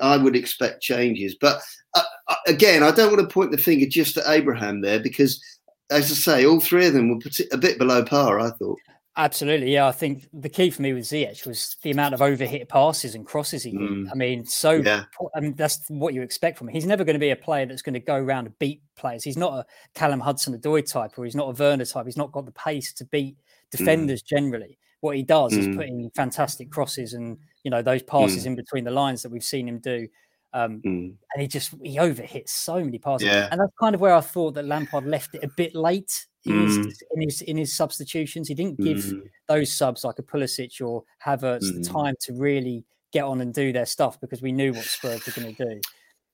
I 0.00 0.16
would 0.16 0.36
expect 0.36 0.82
changes. 0.82 1.36
But 1.40 1.60
uh, 1.94 2.02
uh 2.28 2.34
again, 2.46 2.82
I 2.82 2.92
don't 2.92 3.12
want 3.12 3.28
to 3.28 3.34
point 3.34 3.50
the 3.50 3.58
finger 3.58 3.86
just 3.86 4.16
at 4.16 4.28
Abraham 4.28 4.80
there 4.80 5.00
because, 5.00 5.42
as 5.90 6.10
I 6.10 6.14
say, 6.14 6.46
all 6.46 6.60
three 6.60 6.86
of 6.86 6.92
them 6.92 7.08
were 7.08 7.20
a 7.50 7.58
bit 7.58 7.78
below 7.78 8.04
par. 8.04 8.38
I 8.38 8.50
thought. 8.50 8.78
Absolutely, 9.14 9.74
yeah. 9.74 9.86
I 9.86 9.92
think 9.92 10.26
the 10.32 10.48
key 10.48 10.70
for 10.70 10.80
me 10.80 10.94
with 10.94 11.04
Ziyech 11.04 11.46
was 11.46 11.76
the 11.82 11.90
amount 11.90 12.14
of 12.14 12.20
overhit 12.20 12.66
passes 12.68 13.14
and 13.14 13.26
crosses 13.26 13.62
he 13.62 13.74
mm. 13.74 14.08
I 14.10 14.14
mean, 14.14 14.46
so 14.46 14.72
yeah. 14.72 15.04
I 15.36 15.40
mean, 15.40 15.54
that's 15.54 15.84
what 15.88 16.14
you 16.14 16.22
expect 16.22 16.56
from 16.56 16.68
him. 16.68 16.74
He's 16.74 16.86
never 16.86 17.04
going 17.04 17.14
to 17.14 17.20
be 17.20 17.30
a 17.30 17.36
player 17.36 17.66
that's 17.66 17.82
going 17.82 17.92
to 17.92 18.00
go 18.00 18.16
around 18.16 18.46
and 18.46 18.58
beat 18.58 18.80
players. 18.96 19.22
He's 19.22 19.36
not 19.36 19.52
a 19.52 19.66
Callum 19.94 20.20
Hudson-Odoi 20.20 20.90
type, 20.90 21.18
or 21.18 21.26
he's 21.26 21.34
not 21.34 21.48
a 21.48 21.62
Werner 21.62 21.84
type. 21.84 22.06
He's 22.06 22.16
not 22.16 22.32
got 22.32 22.46
the 22.46 22.52
pace 22.52 22.94
to 22.94 23.04
beat 23.04 23.36
mm. 23.36 23.78
defenders 23.78 24.22
mm. 24.22 24.28
generally. 24.28 24.78
What 25.00 25.16
he 25.16 25.22
does 25.22 25.52
mm. 25.52 25.58
is 25.58 25.76
putting 25.76 26.10
fantastic 26.16 26.70
crosses 26.70 27.12
and 27.12 27.36
you 27.64 27.70
know 27.70 27.82
those 27.82 28.02
passes 28.02 28.44
mm. 28.44 28.46
in 28.46 28.56
between 28.56 28.84
the 28.84 28.90
lines 28.90 29.22
that 29.22 29.30
we've 29.30 29.44
seen 29.44 29.68
him 29.68 29.78
do. 29.78 30.08
Um, 30.54 30.82
mm. 30.84 31.14
And 31.32 31.40
he 31.40 31.46
just 31.46 31.74
he 31.82 31.96
overhit 31.96 32.48
so 32.48 32.82
many 32.82 32.98
passes, 32.98 33.26
yeah. 33.26 33.48
and 33.50 33.60
that's 33.60 33.72
kind 33.80 33.94
of 33.94 34.00
where 34.00 34.14
I 34.14 34.20
thought 34.20 34.54
that 34.54 34.66
Lampard 34.66 35.06
left 35.06 35.34
it 35.34 35.42
a 35.42 35.48
bit 35.56 35.74
late 35.74 36.26
in, 36.44 36.52
mm. 36.52 36.66
his, 36.66 37.02
in 37.14 37.22
his 37.22 37.42
in 37.42 37.56
his 37.56 37.74
substitutions. 37.74 38.48
He 38.48 38.54
didn't 38.54 38.78
give 38.78 38.98
mm. 38.98 39.22
those 39.48 39.72
subs 39.72 40.04
like 40.04 40.18
a 40.18 40.22
Pulisic 40.22 40.80
or 40.86 41.04
Havertz 41.24 41.64
mm. 41.64 41.82
the 41.82 41.88
time 41.88 42.14
to 42.20 42.34
really 42.34 42.84
get 43.12 43.24
on 43.24 43.40
and 43.40 43.54
do 43.54 43.72
their 43.72 43.86
stuff 43.86 44.20
because 44.20 44.42
we 44.42 44.52
knew 44.52 44.72
what 44.72 44.84
Spurs 44.84 45.24
were 45.26 45.32
going 45.40 45.54
to 45.54 45.64
do. 45.64 45.80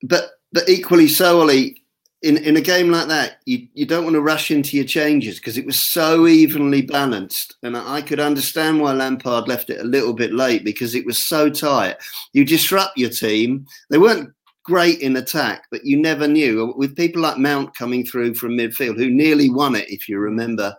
But 0.02 0.30
but 0.52 0.68
equally 0.68 1.08
so, 1.08 1.40
Ollie, 1.40 1.82
in 2.22 2.36
in 2.38 2.56
a 2.56 2.60
game 2.60 2.90
like 2.90 3.08
that, 3.08 3.38
you 3.46 3.68
you 3.74 3.86
don't 3.86 4.04
want 4.04 4.14
to 4.14 4.20
rush 4.20 4.50
into 4.50 4.76
your 4.76 4.86
changes 4.86 5.38
because 5.38 5.56
it 5.56 5.66
was 5.66 5.78
so 5.78 6.26
evenly 6.26 6.82
balanced, 6.82 7.56
and 7.62 7.76
I 7.76 8.02
could 8.02 8.20
understand 8.20 8.80
why 8.80 8.92
Lampard 8.92 9.46
left 9.46 9.70
it 9.70 9.80
a 9.80 9.84
little 9.84 10.12
bit 10.12 10.32
late 10.32 10.64
because 10.64 10.94
it 10.94 11.06
was 11.06 11.28
so 11.28 11.48
tight. 11.48 11.96
You 12.32 12.44
disrupt 12.44 12.98
your 12.98 13.10
team; 13.10 13.66
they 13.90 13.98
weren't 13.98 14.32
great 14.64 15.00
in 15.00 15.16
attack, 15.16 15.64
but 15.70 15.84
you 15.84 15.96
never 15.96 16.26
knew. 16.26 16.74
With 16.76 16.96
people 16.96 17.22
like 17.22 17.38
Mount 17.38 17.74
coming 17.74 18.04
through 18.04 18.34
from 18.34 18.58
midfield, 18.58 18.96
who 18.96 19.10
nearly 19.10 19.48
won 19.48 19.76
it, 19.76 19.88
if 19.88 20.08
you 20.08 20.18
remember, 20.18 20.74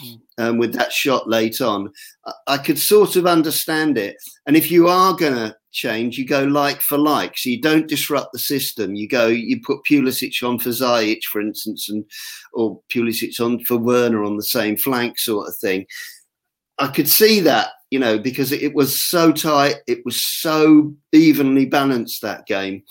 hmm. 0.00 0.14
um, 0.38 0.58
with 0.58 0.72
that 0.74 0.92
shot 0.92 1.28
late 1.28 1.60
on, 1.60 1.92
I, 2.24 2.32
I 2.46 2.58
could 2.58 2.78
sort 2.78 3.16
of 3.16 3.26
understand 3.26 3.98
it. 3.98 4.16
And 4.46 4.56
if 4.56 4.70
you 4.70 4.88
are 4.88 5.14
going 5.14 5.34
to 5.34 5.54
change, 5.72 6.18
you 6.18 6.26
go 6.26 6.44
like 6.44 6.80
for 6.80 6.98
like. 6.98 7.36
So 7.38 7.50
you 7.50 7.60
don't 7.60 7.88
disrupt 7.88 8.32
the 8.32 8.38
system. 8.38 8.94
You 8.94 9.08
go, 9.08 9.26
you 9.26 9.60
put 9.60 9.84
Pulisic 9.88 10.42
on 10.46 10.58
for 10.58 10.70
Ziyech, 10.70 11.24
for 11.24 11.40
instance, 11.40 11.88
and 11.88 12.04
or 12.52 12.80
Pulisic 12.92 13.40
on 13.40 13.64
for 13.64 13.76
Werner 13.76 14.24
on 14.24 14.36
the 14.36 14.42
same 14.42 14.76
flank 14.76 15.18
sort 15.18 15.48
of 15.48 15.56
thing. 15.56 15.86
I 16.78 16.88
could 16.88 17.08
see 17.08 17.40
that 17.40 17.70
you 17.90 17.98
know, 17.98 18.18
because 18.18 18.52
it 18.52 18.74
was 18.74 19.02
so 19.02 19.32
tight, 19.32 19.76
it 19.88 20.04
was 20.04 20.22
so 20.22 20.94
evenly 21.12 21.66
balanced 21.66 22.22
that 22.22 22.46
game. 22.46 22.82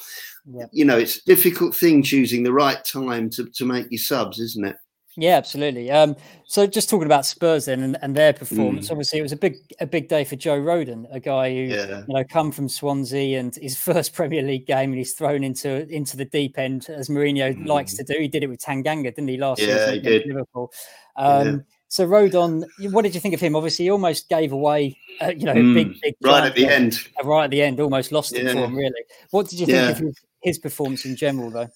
Yep. 0.52 0.70
You 0.74 0.86
know, 0.86 0.98
it's 0.98 1.18
a 1.18 1.26
difficult 1.26 1.74
thing 1.74 2.04
choosing 2.04 2.44
the 2.44 2.54
right 2.54 2.84
time 2.84 3.30
to, 3.32 3.46
to 3.46 3.66
make 3.66 3.88
your 3.90 4.00
subs, 4.00 4.40
isn't 4.40 4.66
it? 4.66 4.76
Yeah, 5.20 5.36
absolutely. 5.36 5.92
Um, 5.92 6.16
so 6.46 6.66
just 6.66 6.90
talking 6.90 7.06
about 7.06 7.26
Spurs 7.26 7.66
then 7.66 7.82
and, 7.82 7.98
and 8.02 8.16
their 8.16 8.34
performance, 8.34 8.88
mm. 8.88 8.92
obviously 8.92 9.20
it 9.20 9.22
was 9.22 9.32
a 9.32 9.38
big 9.38 9.58
a 9.80 9.86
big 9.86 10.08
day 10.08 10.24
for 10.24 10.36
Joe 10.36 10.60
Rodon, 10.60 11.06
a 11.12 11.20
guy 11.20 11.50
who 11.50 11.62
yeah. 11.62 12.04
you 12.08 12.14
know 12.14 12.24
come 12.24 12.52
from 12.52 12.70
Swansea 12.70 13.40
and 13.40 13.54
his 13.56 13.78
first 13.90 14.14
Premier 14.14 14.42
League 14.42 14.66
game 14.66 14.92
and 14.92 14.98
he's 14.98 15.14
thrown 15.14 15.44
into 15.44 15.88
into 15.90 16.16
the 16.18 16.26
deep 16.26 16.58
end 16.58 16.90
as 16.90 17.10
Mourinho 17.10 17.56
mm. 17.56 17.68
likes 17.68 17.96
to 17.96 18.04
do. 18.04 18.16
He 18.18 18.28
did 18.28 18.44
it 18.44 18.48
with 18.48 18.60
Tanganga, 18.60 19.14
didn't 19.14 19.28
he, 19.28 19.38
last 19.38 19.62
yeah, 19.62 19.78
season 19.78 19.94
he 19.96 20.00
did. 20.00 20.26
Liverpool. 20.28 20.72
Um, 21.18 21.48
yeah. 21.48 21.56
So 21.90 22.08
Rodon, 22.08 22.66
what 22.92 23.02
did 23.02 23.16
you 23.16 23.20
think 23.20 23.34
of 23.34 23.42
him? 23.42 23.56
Obviously, 23.56 23.86
he 23.86 23.92
almost 23.92 24.30
gave 24.30 24.52
away, 24.52 24.96
uh, 25.22 25.30
you 25.36 25.46
know, 25.46 25.56
mm, 25.56 25.74
big, 25.74 26.00
big 26.02 26.16
right 26.24 26.46
at 26.46 26.54
the 26.54 26.68
end. 26.68 27.00
Uh, 27.20 27.28
right 27.28 27.46
at 27.46 27.50
the 27.50 27.64
end, 27.64 27.80
almost 27.80 28.12
lost 28.12 28.32
yeah. 28.32 28.42
it 28.42 28.54
for 28.54 28.60
him. 28.60 28.76
Really, 28.76 29.04
what 29.32 29.50
did 29.50 29.60
you 29.60 29.66
think 29.66 29.90
of 29.90 29.98
his, 29.98 30.16
his, 30.44 30.60
performance 30.60 31.06
in 31.06 31.16
general, 31.16 31.50
though? 31.50 31.68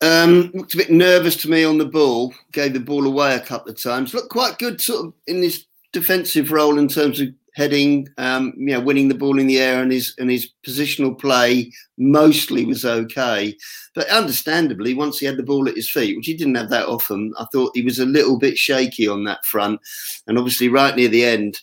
Um, 0.00 0.52
looked 0.54 0.74
a 0.74 0.78
bit 0.78 0.90
nervous 0.90 1.36
to 1.38 1.50
me 1.50 1.64
on 1.64 1.78
the 1.78 1.84
ball. 1.84 2.32
Gave 2.52 2.72
the 2.72 2.80
ball 2.80 3.06
away 3.06 3.34
a 3.34 3.40
couple 3.40 3.70
of 3.70 3.82
times. 3.82 4.14
Looked 4.14 4.30
quite 4.30 4.58
good, 4.58 4.80
sort 4.80 5.06
of 5.06 5.12
in 5.26 5.40
this 5.40 5.64
defensive 5.92 6.52
role 6.52 6.78
in 6.78 6.88
terms 6.88 7.20
of 7.20 7.28
heading, 7.54 8.06
um, 8.18 8.52
you 8.56 8.66
know, 8.66 8.80
winning 8.80 9.08
the 9.08 9.16
ball 9.16 9.40
in 9.40 9.48
the 9.48 9.58
air, 9.58 9.82
and 9.82 9.90
his 9.90 10.14
and 10.18 10.30
his 10.30 10.50
positional 10.64 11.18
play 11.18 11.72
mostly 11.98 12.64
was 12.64 12.84
okay. 12.84 13.56
But 13.94 14.08
understandably, 14.08 14.94
once 14.94 15.18
he 15.18 15.26
had 15.26 15.36
the 15.36 15.42
ball 15.42 15.68
at 15.68 15.74
his 15.74 15.90
feet, 15.90 16.16
which 16.16 16.26
he 16.26 16.36
didn't 16.36 16.54
have 16.54 16.70
that 16.70 16.86
often, 16.86 17.34
I 17.38 17.46
thought 17.52 17.72
he 17.74 17.82
was 17.82 17.98
a 17.98 18.06
little 18.06 18.38
bit 18.38 18.56
shaky 18.56 19.08
on 19.08 19.24
that 19.24 19.44
front. 19.44 19.80
And 20.28 20.38
obviously, 20.38 20.68
right 20.68 20.94
near 20.94 21.08
the 21.08 21.24
end, 21.24 21.58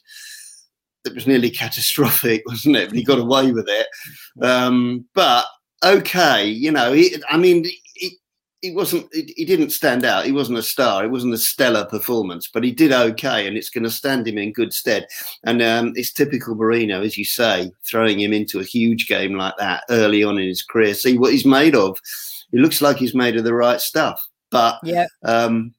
it 1.06 1.16
was 1.16 1.26
nearly 1.26 1.50
catastrophic, 1.62 2.44
wasn't 2.46 2.76
it? 2.76 2.90
But 2.90 2.98
he 2.98 3.04
got 3.04 3.20
away 3.20 3.54
with 3.54 3.70
it. 3.70 3.88
Um, 4.42 5.06
but 5.14 5.46
okay, 5.82 6.46
you 6.46 6.72
know, 6.72 6.92
he, 6.92 7.16
I 7.30 7.38
mean, 7.38 7.66
he 8.62 8.72
wasn't 8.72 9.08
he 9.14 9.46
didn't 9.46 9.70
stand 9.70 10.04
out 10.04 10.26
he 10.26 10.32
wasn't 10.32 10.58
a 10.58 10.64
star 10.64 11.04
it 11.04 11.12
wasn't 11.12 11.34
a 11.34 11.38
stellar 11.38 11.86
performance 11.86 12.50
but 12.52 12.64
he 12.64 12.72
did 12.72 12.92
okay 12.92 13.48
and 13.48 13.58
it's 13.58 13.70
going 13.70 13.84
to 13.84 13.90
stand 13.90 14.28
him 14.28 14.38
in 14.38 14.52
good 14.54 14.74
stead 14.74 15.06
and 15.44 15.62
um, 15.62 15.94
it's 15.96 16.12
typical 16.12 16.56
Mourinho 16.56 17.06
as 17.06 17.18
you 17.18 17.26
say 17.26 17.72
throwing 17.88 18.20
him 18.20 18.34
into 18.34 18.60
a 18.60 18.64
huge 18.64 19.08
game 19.08 19.36
like 19.36 19.56
that 19.58 19.84
early 19.90 20.24
on 20.24 20.40
in 20.40 20.48
his 20.48 20.64
career 20.64 20.94
see 20.94 21.18
what 21.18 21.32
he's 21.32 21.46
made 21.46 21.76
of 21.76 22.00
he 22.52 22.62
looks 22.62 22.82
like 22.82 22.98
he's 22.98 23.16
made 23.16 23.36
of 23.36 23.44
the 23.44 23.54
right 23.54 23.82
stuff. 23.82 24.26
But 24.50 24.80
yeah, 24.84 25.08
um, 25.24 25.74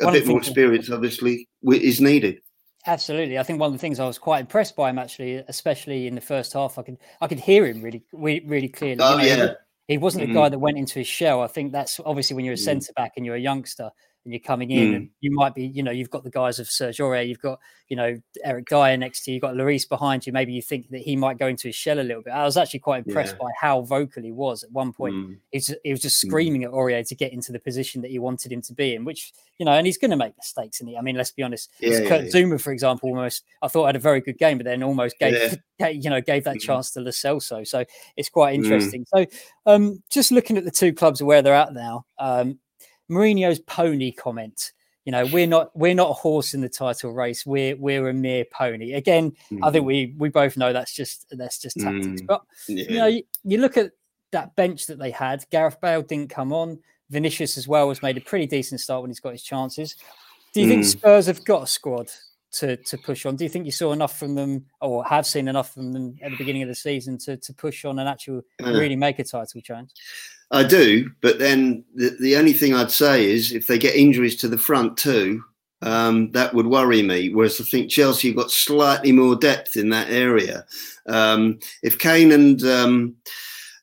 a 0.00 0.06
One 0.06 0.14
bit 0.14 0.26
more 0.26 0.38
experience, 0.38 0.90
obviously, 0.90 1.48
is 1.64 2.00
needed. 2.00 2.38
Absolutely, 2.86 3.38
I 3.38 3.42
think 3.42 3.60
one 3.60 3.68
of 3.68 3.72
the 3.72 3.78
things 3.78 4.00
I 4.00 4.06
was 4.06 4.18
quite 4.18 4.40
impressed 4.40 4.74
by 4.74 4.90
him 4.90 4.98
actually, 4.98 5.36
especially 5.48 6.06
in 6.06 6.14
the 6.14 6.20
first 6.20 6.52
half, 6.54 6.78
I 6.78 6.82
could 6.82 6.98
I 7.20 7.28
could 7.28 7.38
hear 7.38 7.66
him 7.66 7.82
really 7.82 8.02
re- 8.12 8.42
really 8.46 8.68
clearly. 8.68 9.00
Oh, 9.00 9.18
You 9.18 9.36
know, 9.36 9.44
yeah. 9.44 9.52
He 9.88 9.98
wasn't 9.98 10.24
a 10.24 10.26
Mhm. 10.28 10.34
guy 10.34 10.48
that 10.48 10.58
went 10.58 10.78
into 10.78 10.98
his 11.00 11.08
shell. 11.08 11.40
I 11.42 11.46
think 11.48 11.72
that's 11.72 12.00
obviously 12.00 12.36
when 12.36 12.44
you're 12.44 12.54
a 12.54 12.56
Mm. 12.56 12.64
centre 12.64 12.92
back 12.94 13.12
and 13.16 13.26
you're 13.26 13.34
a 13.36 13.40
youngster 13.40 13.90
and 14.24 14.32
you're 14.32 14.40
coming 14.40 14.70
in, 14.70 14.94
and 14.94 15.10
you 15.20 15.30
might 15.32 15.54
be, 15.54 15.66
you 15.66 15.82
know, 15.82 15.90
you've 15.90 16.10
got 16.10 16.22
the 16.22 16.30
guys 16.30 16.58
of 16.60 16.68
Serge 16.70 16.98
Aurier, 16.98 17.26
you've 17.28 17.40
got, 17.40 17.58
you 17.88 17.96
know, 17.96 18.20
Eric 18.44 18.68
Dier 18.68 18.96
next 18.96 19.24
to 19.24 19.30
you, 19.30 19.34
you've 19.34 19.42
got 19.42 19.54
Lloris 19.54 19.88
behind 19.88 20.26
you. 20.26 20.32
Maybe 20.32 20.52
you 20.52 20.62
think 20.62 20.88
that 20.90 21.00
he 21.00 21.16
might 21.16 21.38
go 21.38 21.48
into 21.48 21.68
his 21.68 21.74
shell 21.74 21.98
a 21.98 22.02
little 22.02 22.22
bit. 22.22 22.30
I 22.30 22.44
was 22.44 22.56
actually 22.56 22.80
quite 22.80 23.04
impressed 23.06 23.34
Yeah. 23.34 23.44
by 23.46 23.50
how 23.60 23.80
vocal 23.82 24.22
he 24.22 24.30
was 24.32 24.62
at 24.62 24.70
one 24.70 24.92
point. 24.92 25.14
Mm. 25.14 25.36
He 25.50 25.56
was, 25.58 25.74
he 25.82 25.90
was 25.90 26.00
just 26.00 26.24
Mm. 26.24 26.28
screaming 26.28 26.64
at 26.64 26.70
Aurier 26.70 27.06
to 27.08 27.14
get 27.16 27.32
into 27.32 27.50
the 27.50 27.58
position 27.58 28.00
that 28.02 28.10
he 28.12 28.18
wanted 28.20 28.52
him 28.52 28.62
to 28.62 28.72
be 28.72 28.94
in, 28.94 29.04
which, 29.04 29.32
you 29.58 29.66
know, 29.66 29.72
and 29.72 29.86
he's 29.86 29.98
going 29.98 30.12
to 30.12 30.16
make 30.16 30.36
mistakes 30.36 30.80
in 30.80 30.88
it. 30.88 30.96
I 30.96 31.00
mean, 31.02 31.16
let's 31.16 31.32
be 31.32 31.42
honest. 31.42 31.70
Yeah, 31.80 31.98
yeah, 31.98 32.08
Kurt 32.08 32.24
yeah. 32.26 32.30
Zouma, 32.30 32.60
for 32.60 32.72
example, 32.72 33.08
almost 33.08 33.42
I 33.60 33.68
thought 33.68 33.86
had 33.86 33.96
a 33.96 34.00
very 34.00 34.20
good 34.20 34.38
game, 34.38 34.56
but 34.58 34.64
then 34.64 34.82
almost 34.84 35.18
gave, 35.18 35.58
you 35.80 36.10
know 36.10 36.20
gave 36.20 36.44
that 36.44 36.56
Mhm. 36.58 36.60
chance 36.62 36.92
to 36.92 37.00
Lo 37.00 37.10
Celso. 37.10 37.66
So 37.66 37.84
it's 38.16 38.28
quite 38.28 38.52
Mm. 38.58 38.64
interesting. 38.64 39.04
So 39.12 39.26
um, 39.66 40.02
just 40.10 40.30
looking 40.32 40.56
at 40.56 40.64
the 40.64 40.70
two 40.70 40.92
clubs 40.92 41.20
and 41.20 41.26
where 41.28 41.42
they're 41.42 41.54
at 41.54 41.74
now, 41.74 42.06
um, 42.18 42.58
Mourinho's 43.12 43.58
pony 43.60 44.12
comment. 44.12 44.72
You 45.04 45.12
know, 45.12 45.26
we're 45.26 45.48
not 45.48 45.76
we're 45.76 45.94
not 45.94 46.10
a 46.10 46.14
horse 46.14 46.54
in 46.54 46.60
the 46.60 46.68
title 46.68 47.12
race. 47.12 47.44
We're 47.44 47.76
we're 47.76 48.08
a 48.08 48.14
mere 48.14 48.44
pony. 48.44 48.92
Again, 48.92 49.32
I 49.62 49.70
think 49.70 49.84
we 49.84 50.14
we 50.16 50.28
both 50.28 50.56
know 50.56 50.72
that's 50.72 50.94
just 50.94 51.26
that's 51.32 51.58
just 51.58 51.76
tactics. 51.78 52.22
Mm. 52.22 52.26
But 52.26 52.42
Yeah. 52.68 52.84
you 52.88 52.96
know, 52.98 53.06
you, 53.06 53.22
you 53.44 53.58
look 53.58 53.76
at 53.76 53.90
that 54.30 54.54
bench 54.56 54.86
that 54.86 54.98
they 54.98 55.10
had. 55.10 55.44
Gareth 55.50 55.80
Bale 55.80 56.02
didn't 56.02 56.30
come 56.30 56.52
on. 56.52 56.78
Vinicius 57.10 57.58
as 57.58 57.66
well 57.68 57.88
has 57.88 58.00
made 58.00 58.16
a 58.16 58.20
pretty 58.20 58.46
decent 58.46 58.80
start 58.80 59.02
when 59.02 59.10
he's 59.10 59.20
got 59.20 59.32
his 59.32 59.42
chances. 59.42 59.96
Do 60.54 60.60
you 60.62 60.68
think 60.68 60.82
Mm. 60.84 60.90
Spurs 60.90 61.26
have 61.26 61.44
got 61.44 61.64
a 61.64 61.66
squad 61.66 62.08
to 62.52 62.76
to 62.76 62.96
push 62.98 63.26
on? 63.26 63.34
Do 63.34 63.42
you 63.44 63.50
think 63.50 63.66
you 63.66 63.72
saw 63.72 63.92
enough 63.92 64.16
from 64.18 64.36
them, 64.36 64.66
or 64.80 65.04
have 65.06 65.26
seen 65.26 65.48
enough 65.48 65.74
from 65.74 65.92
them 65.92 66.16
at 66.22 66.30
the 66.30 66.36
beginning 66.36 66.62
of 66.62 66.68
the 66.68 66.74
season 66.76 67.18
to 67.18 67.36
to 67.38 67.52
push 67.54 67.84
on 67.84 67.98
and 67.98 68.08
actually 68.08 68.42
Uh, 68.62 68.70
really 68.70 68.94
make 68.96 69.18
a 69.18 69.24
title 69.24 69.60
change? 69.60 69.90
I 70.52 70.62
do, 70.62 71.10
but 71.22 71.38
then 71.38 71.82
the, 71.94 72.14
the 72.20 72.36
only 72.36 72.52
thing 72.52 72.74
I'd 72.74 72.90
say 72.90 73.30
is 73.30 73.52
if 73.52 73.66
they 73.66 73.78
get 73.78 73.96
injuries 73.96 74.36
to 74.36 74.48
the 74.48 74.58
front 74.58 74.98
too, 74.98 75.42
um, 75.80 76.30
that 76.32 76.52
would 76.54 76.66
worry 76.66 77.02
me. 77.02 77.30
Whereas 77.30 77.60
I 77.60 77.64
think 77.64 77.90
Chelsea 77.90 78.28
have 78.28 78.36
got 78.36 78.50
slightly 78.50 79.12
more 79.12 79.34
depth 79.34 79.76
in 79.76 79.88
that 79.88 80.10
area. 80.10 80.64
Um, 81.08 81.58
if 81.82 81.98
Kane 81.98 82.32
and 82.32 82.62
um, 82.64 83.16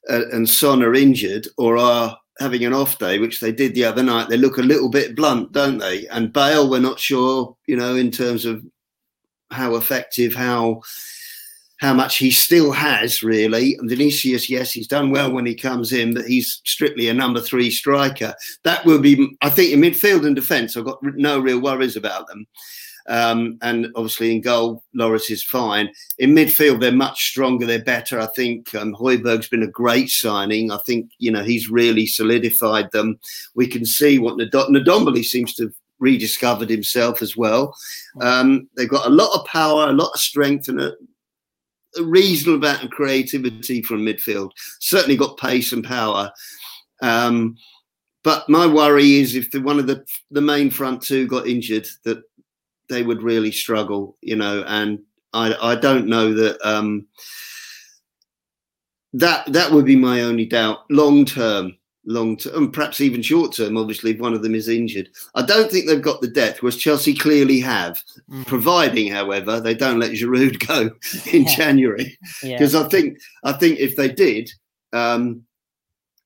uh, 0.09 0.27
and 0.31 0.47
Son 0.47 0.83
are 0.83 0.93
injured 0.93 1.47
or 1.57 1.77
are 1.77 2.17
having 2.39 2.63
an 2.63 2.73
off 2.73 2.99
day, 2.99 3.19
which 3.19 3.39
they 3.39 3.51
did 3.51 3.73
the 3.73 3.83
other 3.83 4.03
night, 4.03 4.29
they 4.29 4.37
look 4.37 4.57
a 4.57 4.61
little 4.61 4.89
bit 4.89 5.15
blunt, 5.15 5.51
don't 5.51 5.79
they? 5.79 6.07
And 6.07 6.31
Bale, 6.31 6.69
we're 6.69 6.79
not 6.79 6.99
sure, 6.99 7.57
you 7.67 7.75
know, 7.75 7.95
in 7.95 8.11
terms 8.11 8.45
of 8.45 8.63
how 9.51 9.75
effective, 9.75 10.33
how 10.33 10.81
how 11.79 11.93
much 11.93 12.17
he 12.17 12.29
still 12.29 12.71
has 12.71 13.23
really. 13.23 13.75
And 13.75 13.89
Vinicius, 13.89 14.49
yes, 14.49 14.71
he's 14.71 14.87
done 14.87 15.11
well 15.11 15.31
when 15.31 15.45
he 15.45 15.55
comes 15.55 15.91
in, 15.91 16.13
but 16.13 16.25
he's 16.25 16.61
strictly 16.65 17.07
a 17.07 17.13
number 17.13 17.39
three 17.39 17.71
striker. 17.71 18.33
That 18.63 18.85
will 18.85 18.99
be, 18.99 19.37
I 19.41 19.49
think, 19.49 19.71
in 19.71 19.81
midfield 19.81 20.25
and 20.25 20.35
defence, 20.35 20.75
I've 20.75 20.85
got 20.85 20.99
no 21.01 21.39
real 21.39 21.61
worries 21.61 21.95
about 21.95 22.27
them. 22.27 22.45
Um, 23.07 23.57
and 23.61 23.87
obviously 23.95 24.35
in 24.35 24.41
goal, 24.41 24.83
Lloris 24.95 25.31
is 25.31 25.41
fine. 25.41 25.89
In 26.19 26.35
midfield, 26.35 26.79
they're 26.79 26.91
much 26.91 27.29
stronger. 27.29 27.65
They're 27.65 27.83
better. 27.83 28.19
I 28.19 28.27
think 28.35 28.75
um, 28.75 28.93
Højbjerg's 28.93 29.49
been 29.49 29.63
a 29.63 29.67
great 29.67 30.09
signing. 30.09 30.71
I 30.71 30.77
think 30.85 31.09
you 31.17 31.31
know 31.31 31.41
he's 31.41 31.71
really 31.71 32.05
solidified 32.05 32.91
them. 32.91 33.19
We 33.55 33.65
can 33.65 33.83
see 33.83 34.19
what 34.19 34.37
Ndom- 34.37 34.69
Ndombele 34.69 35.23
seems 35.23 35.55
to 35.55 35.63
have 35.63 35.73
rediscovered 35.97 36.69
himself 36.69 37.23
as 37.23 37.35
well. 37.35 37.75
Um, 38.21 38.69
they've 38.77 38.87
got 38.87 39.07
a 39.07 39.09
lot 39.09 39.33
of 39.33 39.45
power, 39.47 39.89
a 39.89 39.93
lot 39.93 40.11
of 40.13 40.19
strength, 40.19 40.67
and 40.67 40.79
a, 40.79 40.93
a 41.97 42.03
reasonable 42.03 42.65
amount 42.65 42.83
of 42.83 42.91
creativity 42.91 43.81
from 43.81 44.05
midfield. 44.05 44.51
Certainly 44.79 45.17
got 45.17 45.37
pace 45.37 45.71
and 45.71 45.83
power. 45.83 46.31
Um, 47.01 47.55
but 48.23 48.47
my 48.49 48.67
worry 48.67 49.15
is 49.15 49.35
if 49.35 49.49
the, 49.51 49.61
one 49.61 49.79
of 49.79 49.87
the 49.87 50.05
the 50.31 50.41
main 50.41 50.69
front 50.69 51.01
two 51.01 51.27
got 51.27 51.47
injured, 51.47 51.87
that 52.03 52.21
they 52.89 53.03
would 53.03 53.23
really 53.23 53.51
struggle, 53.51 54.17
you 54.21 54.35
know. 54.35 54.63
And 54.67 54.99
I 55.33 55.55
I 55.61 55.75
don't 55.75 56.07
know 56.07 56.33
that 56.33 56.59
um, 56.67 57.07
that 59.13 59.51
that 59.53 59.71
would 59.71 59.85
be 59.85 59.95
my 59.95 60.21
only 60.21 60.45
doubt 60.45 60.79
long 60.89 61.25
term. 61.25 61.75
Long 62.11 62.37
term, 62.37 62.55
and 62.55 62.73
perhaps 62.73 63.01
even 63.01 63.21
short 63.21 63.53
term. 63.53 63.77
Obviously, 63.77 64.09
if 64.11 64.19
one 64.19 64.33
of 64.33 64.41
them 64.41 64.55
is 64.55 64.67
injured, 64.67 65.09
I 65.35 65.43
don't 65.43 65.69
think 65.71 65.85
they've 65.85 66.01
got 66.01 66.21
the 66.21 66.27
depth, 66.27 66.63
whereas 66.63 66.75
Chelsea 66.75 67.13
clearly 67.13 67.59
have. 67.59 68.03
Mm. 68.31 68.47
Providing, 68.47 69.11
however, 69.11 69.59
they 69.59 69.75
don't 69.75 69.99
let 69.99 70.13
Giroud 70.13 70.65
go 70.67 70.89
in 71.31 71.43
Yeah. 71.43 71.55
January 71.55 72.17
Yeah, 72.41 72.57
because 72.57 72.73
I 72.73 72.87
think 72.89 73.19
I 73.43 73.51
think 73.51 73.77
if 73.77 73.95
they 73.95 74.07
did, 74.11 74.51
um, 74.91 75.43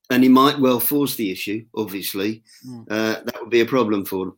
and 0.10 0.24
he 0.24 0.30
might 0.30 0.58
well 0.58 0.80
force 0.80 1.16
the 1.16 1.32
issue, 1.32 1.66
obviously, 1.75 2.44
Mm. 2.66 2.86
uh, 2.90 3.22
that 3.25 3.36
would 3.42 3.50
be 3.50 3.60
a 3.60 3.66
problem 3.66 4.06
for 4.06 4.25
them. 4.28 4.38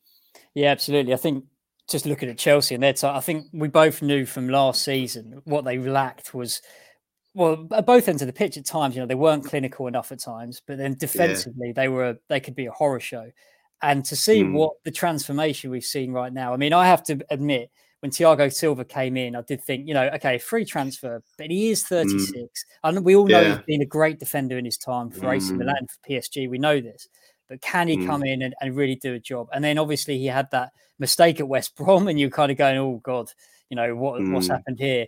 yeah, 0.55 0.71
absolutely. 0.71 1.13
I 1.13 1.17
think 1.17 1.45
just 1.87 2.07
looking 2.07 2.29
at 2.29 2.39
Chelsea 2.39 2.73
and 2.73 2.83
their 2.83 2.93
time, 2.93 3.15
I 3.15 3.19
think 3.21 3.45
we 3.53 3.67
both 3.67 4.01
knew 4.01 4.25
from 4.25 4.49
last 4.49 4.83
season 4.83 5.41
what 5.43 5.63
they 5.63 5.77
lacked 5.77 6.33
was. 6.33 6.59
Well, 7.35 7.67
at 7.73 7.85
both 7.85 8.07
ends 8.07 8.21
of 8.21 8.27
the 8.27 8.33
pitch, 8.33 8.55
at 8.57 8.65
times, 8.65 8.95
you 8.95 9.01
know, 9.01 9.07
they 9.07 9.13
weren't 9.13 9.43
clinical 9.45 9.87
enough 9.87 10.13
at 10.13 10.19
times, 10.19 10.61
but 10.65 10.77
then 10.77 10.95
defensively, 10.95 11.73
they 11.73 11.89
were 11.89 12.17
they 12.29 12.39
could 12.39 12.55
be 12.55 12.65
a 12.65 12.71
horror 12.71 13.01
show. 13.01 13.29
And 13.81 14.05
to 14.05 14.15
see 14.15 14.41
Mm. 14.43 14.53
what 14.53 14.73
the 14.85 14.91
transformation 14.91 15.69
we've 15.69 15.83
seen 15.83 16.13
right 16.13 16.31
now, 16.31 16.53
I 16.53 16.57
mean, 16.57 16.71
I 16.71 16.87
have 16.87 17.03
to 17.03 17.19
admit, 17.29 17.69
when 17.99 18.09
Thiago 18.11 18.51
Silva 18.53 18.85
came 18.85 19.17
in, 19.17 19.35
I 19.35 19.41
did 19.41 19.61
think, 19.61 19.85
you 19.85 19.93
know, 19.93 20.07
okay, 20.15 20.37
free 20.37 20.63
transfer, 20.63 21.21
but 21.37 21.51
he 21.51 21.71
is 21.71 21.83
36. 21.83 22.65
And 22.85 23.03
we 23.03 23.15
all 23.17 23.27
know 23.27 23.41
Yeah. 23.41 23.49
he's 23.49 23.65
been 23.67 23.81
a 23.81 23.85
great 23.85 24.17
defender 24.19 24.57
in 24.57 24.63
his 24.63 24.77
time 24.77 25.09
for 25.11 25.29
AC 25.33 25.53
Mm. 25.53 25.57
Milan, 25.57 25.87
for 25.87 26.09
PSG. 26.09 26.47
We 26.47 26.57
know 26.57 26.79
this. 26.79 27.09
But 27.49 27.61
can 27.61 27.89
he 27.89 27.97
Mm. 27.97 28.05
come 28.07 28.23
in 28.23 28.41
and, 28.43 28.55
and 28.61 28.75
really 28.77 28.95
do 28.95 29.13
a 29.13 29.19
job? 29.19 29.49
And 29.53 29.61
then 29.63 29.77
obviously 29.77 30.17
he 30.17 30.27
had 30.27 30.49
that 30.51 30.71
mistake 30.99 31.41
at 31.41 31.49
West 31.49 31.75
Brom, 31.75 32.07
and 32.07 32.17
you're 32.17 32.29
kind 32.29 32.51
of 32.51 32.57
going, 32.57 32.77
oh, 32.77 33.01
God, 33.03 33.29
you 33.69 33.75
know, 33.75 33.93
what, 33.95 34.25
what's 34.29 34.47
Mm. 34.47 34.51
happened 34.51 34.79
here? 34.79 35.07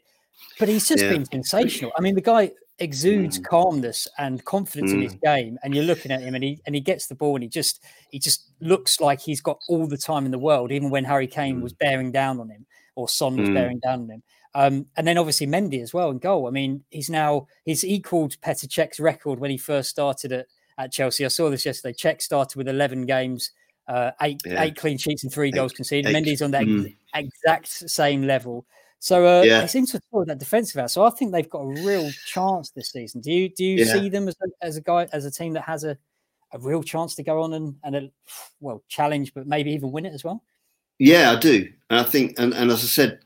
But 0.59 0.69
he's 0.69 0.87
just 0.87 1.03
Yeah. 1.03 1.11
been 1.11 1.25
sensational. 1.25 1.91
I 1.97 2.01
mean, 2.01 2.15
the 2.15 2.21
guy 2.21 2.51
exudes 2.79 3.39
Mm. 3.39 3.45
calmness 3.45 4.07
and 4.17 4.43
confidence 4.45 4.91
in 4.91 5.01
his 5.01 5.15
game, 5.15 5.57
and 5.63 5.73
you're 5.73 5.83
looking 5.83 6.11
at 6.11 6.21
him, 6.21 6.35
and 6.35 6.43
he 6.43 6.59
and 6.65 6.75
he 6.75 6.81
gets 6.81 7.07
the 7.07 7.15
ball, 7.15 7.35
and 7.35 7.43
he 7.43 7.49
just 7.49 7.83
he 8.11 8.19
just 8.19 8.51
looks 8.61 8.99
like 8.99 9.19
he's 9.21 9.41
got 9.41 9.59
all 9.67 9.87
the 9.87 9.97
time 9.97 10.25
in 10.25 10.31
the 10.31 10.39
world, 10.39 10.71
even 10.71 10.89
when 10.89 11.03
Harry 11.03 11.27
Kane 11.27 11.61
was 11.61 11.73
bearing 11.73 12.11
down 12.11 12.39
on 12.39 12.49
him 12.49 12.65
or 12.95 13.07
Son 13.09 13.35
was 13.37 13.49
Mm. 13.49 13.53
bearing 13.53 13.79
down 13.79 14.01
on 14.01 14.09
him. 14.09 14.23
Um, 14.55 14.87
and 14.95 15.05
then 15.07 15.17
obviously 15.19 15.45
Mendy 15.45 15.81
as 15.83 15.93
well 15.93 16.09
in 16.09 16.17
goal. 16.19 16.47
I 16.47 16.51
mean, 16.51 16.83
he's 16.89 17.09
now 17.09 17.47
he's 17.65 17.83
equaled 17.83 18.39
Petr 18.41 18.67
Cech's 18.67 18.99
record 18.99 19.39
when 19.39 19.51
he 19.51 19.57
first 19.57 19.89
started 19.89 20.31
at, 20.31 20.47
at 20.79 20.91
Chelsea. 20.91 21.23
I 21.25 21.27
saw 21.27 21.49
this 21.49 21.65
yesterday. 21.65 21.93
Cech 21.93 22.21
started 22.21 22.55
with 22.57 22.67
11 22.67 23.05
games, 23.05 23.51
uh, 23.87 24.11
eight 24.21 24.39
Yeah. 24.45 24.63
eight 24.63 24.75
clean 24.75 24.97
sheets 24.97 25.23
and 25.23 25.31
three 25.31 25.49
Eight- 25.49 25.53
goals 25.55 25.73
conceded. 25.73 26.07
eight. 26.09 26.15
Mendy's 26.23 26.41
on 26.41 26.51
that 26.51 26.61
ex- 26.63 26.69
Mm. 26.71 26.95
exact 27.15 27.67
same 27.67 28.23
level. 28.23 28.65
So 28.99 29.25
uh, 29.25 29.43
Yeah. 29.43 29.61
they 29.61 29.67
seem 29.67 29.85
to 29.87 30.01
have 30.13 30.27
that 30.27 30.39
defensive 30.39 30.81
out. 30.81 30.91
So 30.91 31.03
I 31.03 31.09
think 31.11 31.31
they've 31.31 31.49
got 31.49 31.59
a 31.59 31.83
real 31.83 32.11
chance 32.25 32.71
this 32.71 32.91
season. 32.91 33.21
Do 33.21 33.31
you 33.31 33.49
do 33.49 33.63
you 33.63 33.77
Yeah. 33.79 33.93
see 33.93 34.09
them 34.09 34.27
as 34.27 34.35
a, 34.41 34.65
as 34.65 34.77
a 34.77 34.81
guy 34.81 35.07
as 35.13 35.25
a 35.25 35.31
team 35.31 35.53
that 35.53 35.63
has 35.63 35.83
a, 35.83 35.97
a 36.53 36.59
real 36.59 36.81
chance 36.83 37.13
to 37.15 37.23
go 37.23 37.41
on 37.41 37.53
and 37.53 37.75
and 37.83 37.95
a, 37.95 38.11
well 38.59 38.83
challenge, 38.87 39.33
but 39.33 39.47
maybe 39.47 39.71
even 39.71 39.91
win 39.91 40.05
it 40.05 40.13
as 40.13 40.23
well? 40.23 40.43
Yeah, 40.99 41.31
I 41.31 41.39
do. 41.39 41.71
And 41.89 41.99
I 41.99 42.03
think, 42.03 42.39
and, 42.39 42.53
and 42.55 42.71
as 42.71 42.83
I 42.83 42.87
said 42.87 43.19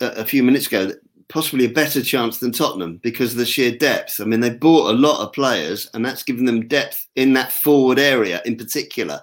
a, 0.00 0.22
a 0.22 0.24
few 0.24 0.42
minutes 0.42 0.66
ago, 0.66 0.92
possibly 1.28 1.66
a 1.66 1.70
better 1.70 2.02
chance 2.02 2.38
than 2.38 2.52
Tottenham 2.52 2.98
because 3.02 3.32
of 3.32 3.38
the 3.38 3.44
sheer 3.46 3.76
depth. 3.76 4.20
I 4.20 4.24
mean, 4.24 4.40
they 4.40 4.50
bought 4.50 4.90
a 4.90 4.98
lot 4.98 5.20
of 5.22 5.32
players, 5.32 5.88
and 5.92 6.04
that's 6.04 6.22
given 6.22 6.44
them 6.46 6.66
depth 6.68 7.06
in 7.16 7.34
that 7.34 7.52
forward 7.52 7.98
area 7.98 8.40
in 8.46 8.56
particular. 8.56 9.20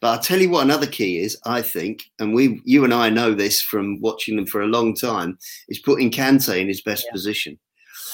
But 0.00 0.08
I'll 0.08 0.20
tell 0.22 0.40
you 0.40 0.50
what 0.50 0.62
another 0.62 0.86
key 0.86 1.18
is, 1.18 1.36
I 1.44 1.60
think, 1.62 2.04
and 2.20 2.32
we, 2.32 2.60
you 2.64 2.84
and 2.84 2.94
I 2.94 3.10
know 3.10 3.34
this 3.34 3.60
from 3.60 4.00
watching 4.00 4.36
them 4.36 4.46
for 4.46 4.60
a 4.60 4.66
long 4.66 4.94
time, 4.94 5.36
is 5.68 5.80
putting 5.80 6.10
Kante 6.12 6.60
in 6.60 6.68
his 6.68 6.82
best 6.82 7.04
Yeah. 7.06 7.12
position. 7.12 7.58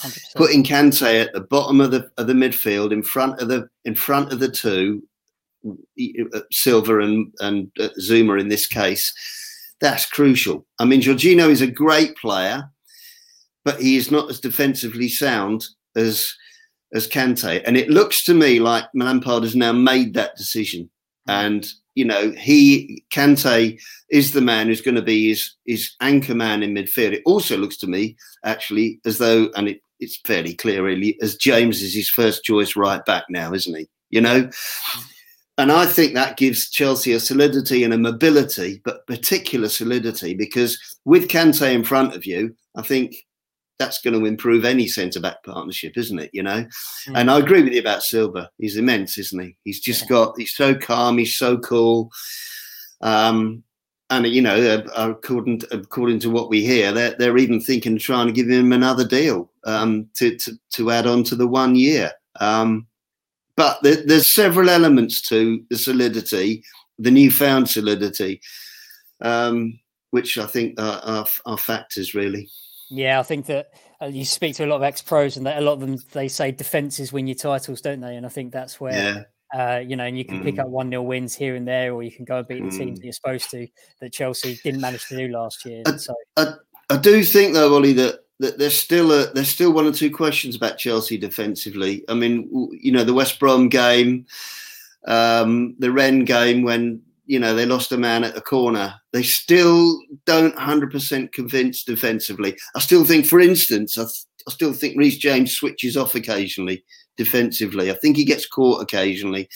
100%. 0.03 0.35
Putting 0.35 0.65
Kante 0.65 1.21
at 1.25 1.33
the 1.35 1.41
bottom 1.43 1.81
of 1.81 1.91
the 1.91 2.11
of 2.17 2.27
the 2.27 2.33
midfield, 2.33 2.93
in 2.93 3.03
front 3.03 3.41
of 3.41 3.49
the 3.49 3.69
in 3.85 3.95
front 3.95 4.33
of 4.33 4.41
the 4.41 4.51
two, 4.51 5.03
uh, 5.67 6.41
Silva 6.51 7.01
and 7.01 7.33
and 7.41 7.71
uh, 7.79 7.89
Zouma 8.01 8.41
in 8.41 8.49
this 8.49 8.67
case, 8.67 9.13
that's 9.81 10.07
crucial. 10.07 10.67
I 10.79 10.85
mean, 10.87 11.01
Jorginho 11.03 11.51
is 11.51 11.61
a 11.61 11.67
great 11.67 12.17
player, 12.17 12.65
but 13.64 13.80
he 13.80 13.97
is 13.97 14.11
not 14.11 14.30
as 14.30 14.40
defensively 14.40 15.09
sound 15.09 15.66
as 15.97 16.35
as 16.94 17.09
Kante. 17.09 17.62
And 17.66 17.76
it 17.76 17.90
looks 17.90 18.25
to 18.25 18.35
me 18.35 18.61
like 18.61 18.85
Lampard 18.94 19.42
has 19.42 19.56
now 19.56 19.73
made 19.73 20.14
that 20.14 20.37
decision. 20.37 20.88
Hmm. 21.26 21.30
And 21.30 21.66
you 21.94 22.04
know, 22.04 22.33
he 22.33 23.04
Kante 23.11 23.80
is 24.11 24.33
the 24.33 24.40
man 24.40 24.66
who's 24.66 24.80
going 24.80 24.97
to 24.97 25.02
be 25.02 25.28
his 25.28 25.54
his 25.64 25.94
anchor 26.00 26.35
man 26.35 26.62
in 26.62 26.75
midfield. 26.75 27.12
It 27.12 27.23
also 27.25 27.56
looks 27.56 27.76
to 27.78 27.87
me 27.87 28.16
actually 28.44 29.00
as 29.04 29.18
though, 29.18 29.50
and 29.56 29.68
it, 29.68 29.80
it's 30.00 30.21
fairly 30.26 30.54
clear 30.54 30.85
really, 30.85 31.16
as 31.23 31.37
James 31.37 31.83
is 31.83 31.94
his 31.94 32.11
first 32.11 32.44
choice 32.44 32.76
right 32.76 33.04
back 33.04 33.25
now, 33.28 33.52
isn't 33.52 33.76
he? 33.76 33.88
You 34.11 34.21
know, 34.21 34.50
and 35.56 35.71
I 35.71 35.87
think 35.87 36.14
that 36.14 36.37
gives 36.37 36.68
Chelsea 36.68 37.12
a 37.12 37.21
solidity 37.21 37.85
and 37.85 37.94
a 37.94 37.99
mobility, 37.99 38.80
but 38.85 39.06
particular 39.06 39.68
solidity 39.68 40.35
because 40.35 40.78
with 41.04 41.28
Kante 41.28 41.73
in 41.73 41.85
front 41.85 42.14
of 42.14 42.26
you, 42.26 42.56
I 42.76 42.83
think 42.83 43.14
that's 43.78 44.00
going 44.00 44.19
to 44.19 44.26
improve 44.26 44.64
any 44.64 44.87
centre 44.87 45.21
back 45.21 45.43
partnership, 45.45 45.97
isn't 45.97 46.19
it? 46.19 46.31
You 46.33 46.43
know, 46.43 46.66
mm. 47.09 47.12
and 47.14 47.31
I 47.31 47.38
agree 47.38 47.62
with 47.62 47.73
you 47.73 47.81
about 47.81 48.02
Silva. 48.02 48.50
He's 48.59 48.76
immense, 48.76 49.19
isn't 49.19 49.40
he? 49.40 49.57
He's 49.64 49.81
just 49.81 50.02
yeah. 50.02 50.09
got. 50.09 50.35
He's 50.38 50.54
so 50.54 50.75
calm. 50.75 51.19
He's 51.19 51.37
so 51.37 51.59
cool. 51.59 52.11
Um, 53.00 53.62
and 54.11 54.26
you 54.26 54.43
know, 54.43 54.57
uh, 54.95 55.11
according 55.11 55.61
to, 55.61 55.75
according 55.75 56.21
to 56.21 56.31
what 56.31 56.50
we 56.50 56.64
hear, 56.64 56.93
they're 56.93 57.16
they're 57.19 57.38
even 57.38 57.61
thinking 57.61 57.95
of 57.95 58.02
trying 58.02 58.26
to 58.26 58.33
give 58.33 58.49
him 58.49 58.73
another 58.73 59.07
deal 59.07 59.50
um, 59.64 60.09
to, 60.14 60.37
to 60.37 60.52
to 60.73 60.90
add 60.90 61.07
on 61.07 61.25
to 61.25 61.37
the 61.37 61.49
one 61.49 61.75
year. 61.75 62.12
Um, 62.40 62.87
but 63.57 63.83
there, 63.83 64.04
there's 64.04 64.33
several 64.33 64.69
elements 64.69 65.21
to 65.28 65.64
the 65.71 65.78
solidity, 65.78 66.64
the 66.99 67.11
newfound 67.11 67.69
solidity, 67.71 68.40
um, 69.21 69.78
which 70.11 70.38
I 70.38 70.47
think 70.47 70.81
are, 70.81 71.00
are, 71.04 71.26
are 71.47 71.59
factors 71.59 72.14
really. 72.14 72.49
Yeah, 72.91 73.21
I 73.21 73.23
think 73.23 73.47
that 73.47 73.71
uh, 74.00 74.07
you 74.07 74.25
speak 74.25 74.57
to 74.57 74.64
a 74.64 74.67
lot 74.67 74.76
of 74.76 74.83
ex 74.83 75.03
pros, 75.03 75.37
and 75.37 75.47
that 75.47 75.59
a 75.59 75.61
lot 75.61 75.75
of 75.75 75.81
them 75.81 75.99
they 76.12 76.29
say 76.29 76.50
defenses 76.50 77.12
win 77.12 77.26
your 77.26 77.37
titles, 77.37 77.81
don't 77.81 78.00
they? 78.00 78.17
And 78.17 78.26
I 78.26 78.29
think 78.29 78.53
that's 78.53 78.81
where. 78.81 78.93
Yeah. 78.93 79.23
Uh, 79.55 79.79
you 79.79 79.95
know, 79.95 80.03
and 80.03 80.19
you 80.19 80.25
can 80.25 80.41
mm. 80.41 80.43
pick 80.43 80.59
up 80.59 80.67
one 80.67 80.88
nil 80.88 81.07
wins 81.07 81.33
here 81.33 81.55
and 81.55 81.69
there, 81.69 81.95
or 81.95 82.03
you 82.03 82.11
can 82.11 82.25
go 82.25 82.38
and 82.38 82.49
beat 82.49 82.61
the 82.61 82.71
mm. 82.71 82.76
teams 82.76 83.00
you're 83.05 83.12
supposed 83.12 83.49
to 83.50 83.69
that 84.00 84.12
Chelsea 84.12 84.59
didn't 84.64 84.81
manage 84.81 85.07
to 85.07 85.17
do 85.17 85.29
last 85.29 85.64
year. 85.64 85.85
I, 85.87 85.97
so 85.97 86.12
I, 86.37 86.55
I 86.91 86.97
do 86.97 87.23
think 87.23 87.55
though, 87.55 87.73
Ollie, 87.73 87.93
that 87.93 88.25
that 88.41 88.59
there's 88.59 88.76
still 88.76 89.12
a 89.12 89.33
there's 89.33 89.49
still 89.49 89.73
one 89.73 89.87
or 89.87 89.93
two 89.93 90.11
questions 90.11 90.57
about 90.57 90.79
Chelsea 90.79 91.17
defensively. 91.17 92.05
I 92.09 92.14
mean, 92.14 92.49
you 92.81 92.91
know, 92.91 93.05
the 93.05 93.14
West 93.14 93.38
Brom 93.38 93.69
game, 93.69 94.26
um, 95.07 95.76
the 95.79 95.93
Rennes 95.93 96.25
game 96.25 96.62
when 96.62 97.03
you 97.26 97.38
know 97.38 97.54
they 97.54 97.66
lost 97.66 97.93
a 97.93 97.97
man 97.97 98.25
at 98.25 98.35
the 98.35 98.40
corner. 98.40 98.95
They 99.12 99.23
still 99.23 99.99
don't 100.26 100.54
100% 100.57 101.33
convince 101.33 101.85
defensively. 101.85 102.57
I 102.76 102.81
still 102.81 103.04
think, 103.04 103.26
for 103.26 103.40
instance, 103.40 103.99
I, 103.99 104.02
th- 104.02 104.25
I 104.49 104.50
still 104.52 104.73
think 104.73 104.97
Reece 104.97 105.19
James 105.19 105.52
switches 105.52 105.97
off 105.97 106.14
occasionally 106.14 106.85
defensively. 107.16 107.90
I 107.90 107.95
think 107.95 108.16
he 108.16 108.25
gets 108.25 108.47
caught 108.47 108.83
occasionally. 108.83 109.49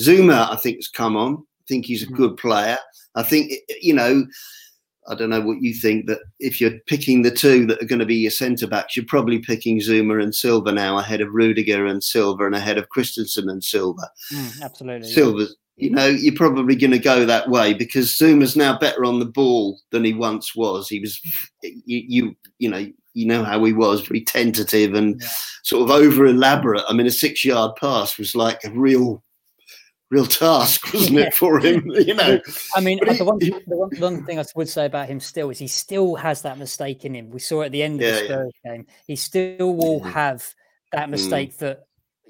Zouma, 0.00 0.50
I 0.50 0.56
think, 0.56 0.76
has 0.76 0.88
come 0.88 1.16
on. 1.16 1.34
I 1.34 1.64
think 1.68 1.86
he's 1.86 2.02
a 2.02 2.06
mm-hmm. 2.06 2.16
good 2.16 2.36
player. 2.36 2.78
I 3.14 3.22
think 3.22 3.52
you 3.80 3.94
know 3.94 4.24
I 5.08 5.14
don't 5.16 5.30
know 5.30 5.40
what 5.40 5.60
you 5.60 5.74
think, 5.74 6.06
but 6.06 6.20
if 6.38 6.60
you're 6.60 6.78
picking 6.86 7.22
the 7.22 7.30
two 7.30 7.66
that 7.66 7.82
are 7.82 7.86
going 7.86 7.98
to 7.98 8.06
be 8.06 8.16
your 8.16 8.30
centre 8.30 8.68
backs, 8.68 8.96
you're 8.96 9.04
probably 9.06 9.40
picking 9.40 9.80
Zouma 9.80 10.22
and 10.22 10.34
Silva 10.34 10.70
now 10.70 10.96
ahead 10.96 11.20
of 11.20 11.32
Rudiger 11.32 11.86
and 11.86 12.02
Silva 12.02 12.46
and 12.46 12.54
ahead 12.54 12.78
of 12.78 12.88
Christensen 12.88 13.48
and 13.48 13.64
Silva. 13.64 14.08
Mm, 14.32 14.62
absolutely. 14.62 15.10
Silva's, 15.10 15.56
you 15.82 15.90
know, 15.90 16.06
you're 16.06 16.32
probably 16.32 16.76
going 16.76 16.92
to 16.92 16.98
go 16.98 17.26
that 17.26 17.48
way 17.48 17.74
because 17.74 18.16
Zouma's 18.16 18.54
now 18.54 18.78
better 18.78 19.04
on 19.04 19.18
the 19.18 19.24
ball 19.24 19.80
than 19.90 20.04
he 20.04 20.14
once 20.14 20.54
was. 20.54 20.88
He 20.88 21.00
was, 21.00 21.20
you, 21.60 21.74
you, 21.86 22.36
you 22.60 22.70
know, 22.70 22.86
you 23.14 23.26
know 23.26 23.42
how 23.42 23.64
he 23.64 23.72
was, 23.72 24.06
very 24.06 24.20
tentative 24.20 24.94
and 24.94 25.20
yeah. 25.20 25.28
sort 25.64 25.82
of 25.82 25.90
over 25.90 26.24
elaborate. 26.26 26.84
I 26.88 26.92
mean, 26.92 27.08
a 27.08 27.10
six 27.10 27.44
yard 27.44 27.72
pass 27.80 28.16
was 28.16 28.36
like 28.36 28.62
a 28.62 28.70
real 28.70 29.24
real 30.12 30.24
task, 30.24 30.94
wasn't 30.94 31.18
it, 31.18 31.34
for 31.34 31.58
him? 31.58 31.84
You 31.90 32.14
know, 32.14 32.38
I 32.76 32.80
mean, 32.80 33.00
he, 33.04 33.16
the, 33.16 33.24
one, 33.24 33.38
the, 33.38 33.50
one, 33.66 33.90
one, 33.98 34.24
thing 34.24 34.38
I 34.38 34.44
would 34.54 34.68
say 34.68 34.86
about 34.86 35.08
him 35.08 35.18
still 35.18 35.50
is 35.50 35.58
he 35.58 35.66
still 35.66 36.14
has 36.14 36.42
that 36.42 36.58
mistake 36.58 37.04
in 37.04 37.16
him. 37.16 37.30
We 37.30 37.40
saw 37.40 37.62
at 37.62 37.72
the 37.72 37.82
end 37.82 38.00
of 38.00 38.06
yeah, 38.06 38.20
the 38.20 38.26
Spurs 38.26 38.52
yeah. 38.64 38.72
game, 38.72 38.86
he 39.08 39.16
still 39.16 39.74
will 39.74 40.00
mm. 40.00 40.12
have 40.12 40.46
that 40.92 41.08
mm. 41.08 41.10
mistake 41.10 41.54
mm. 41.54 41.58
that 41.58 41.86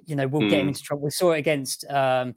you 0.06 0.16
know 0.16 0.26
will 0.26 0.40
mm. 0.40 0.48
get 0.48 0.60
him 0.60 0.66
mm. 0.66 0.68
into 0.68 0.82
trouble. 0.82 1.04
We 1.04 1.10
saw 1.10 1.32
it 1.32 1.38
against 1.40 1.84
um, 1.90 2.34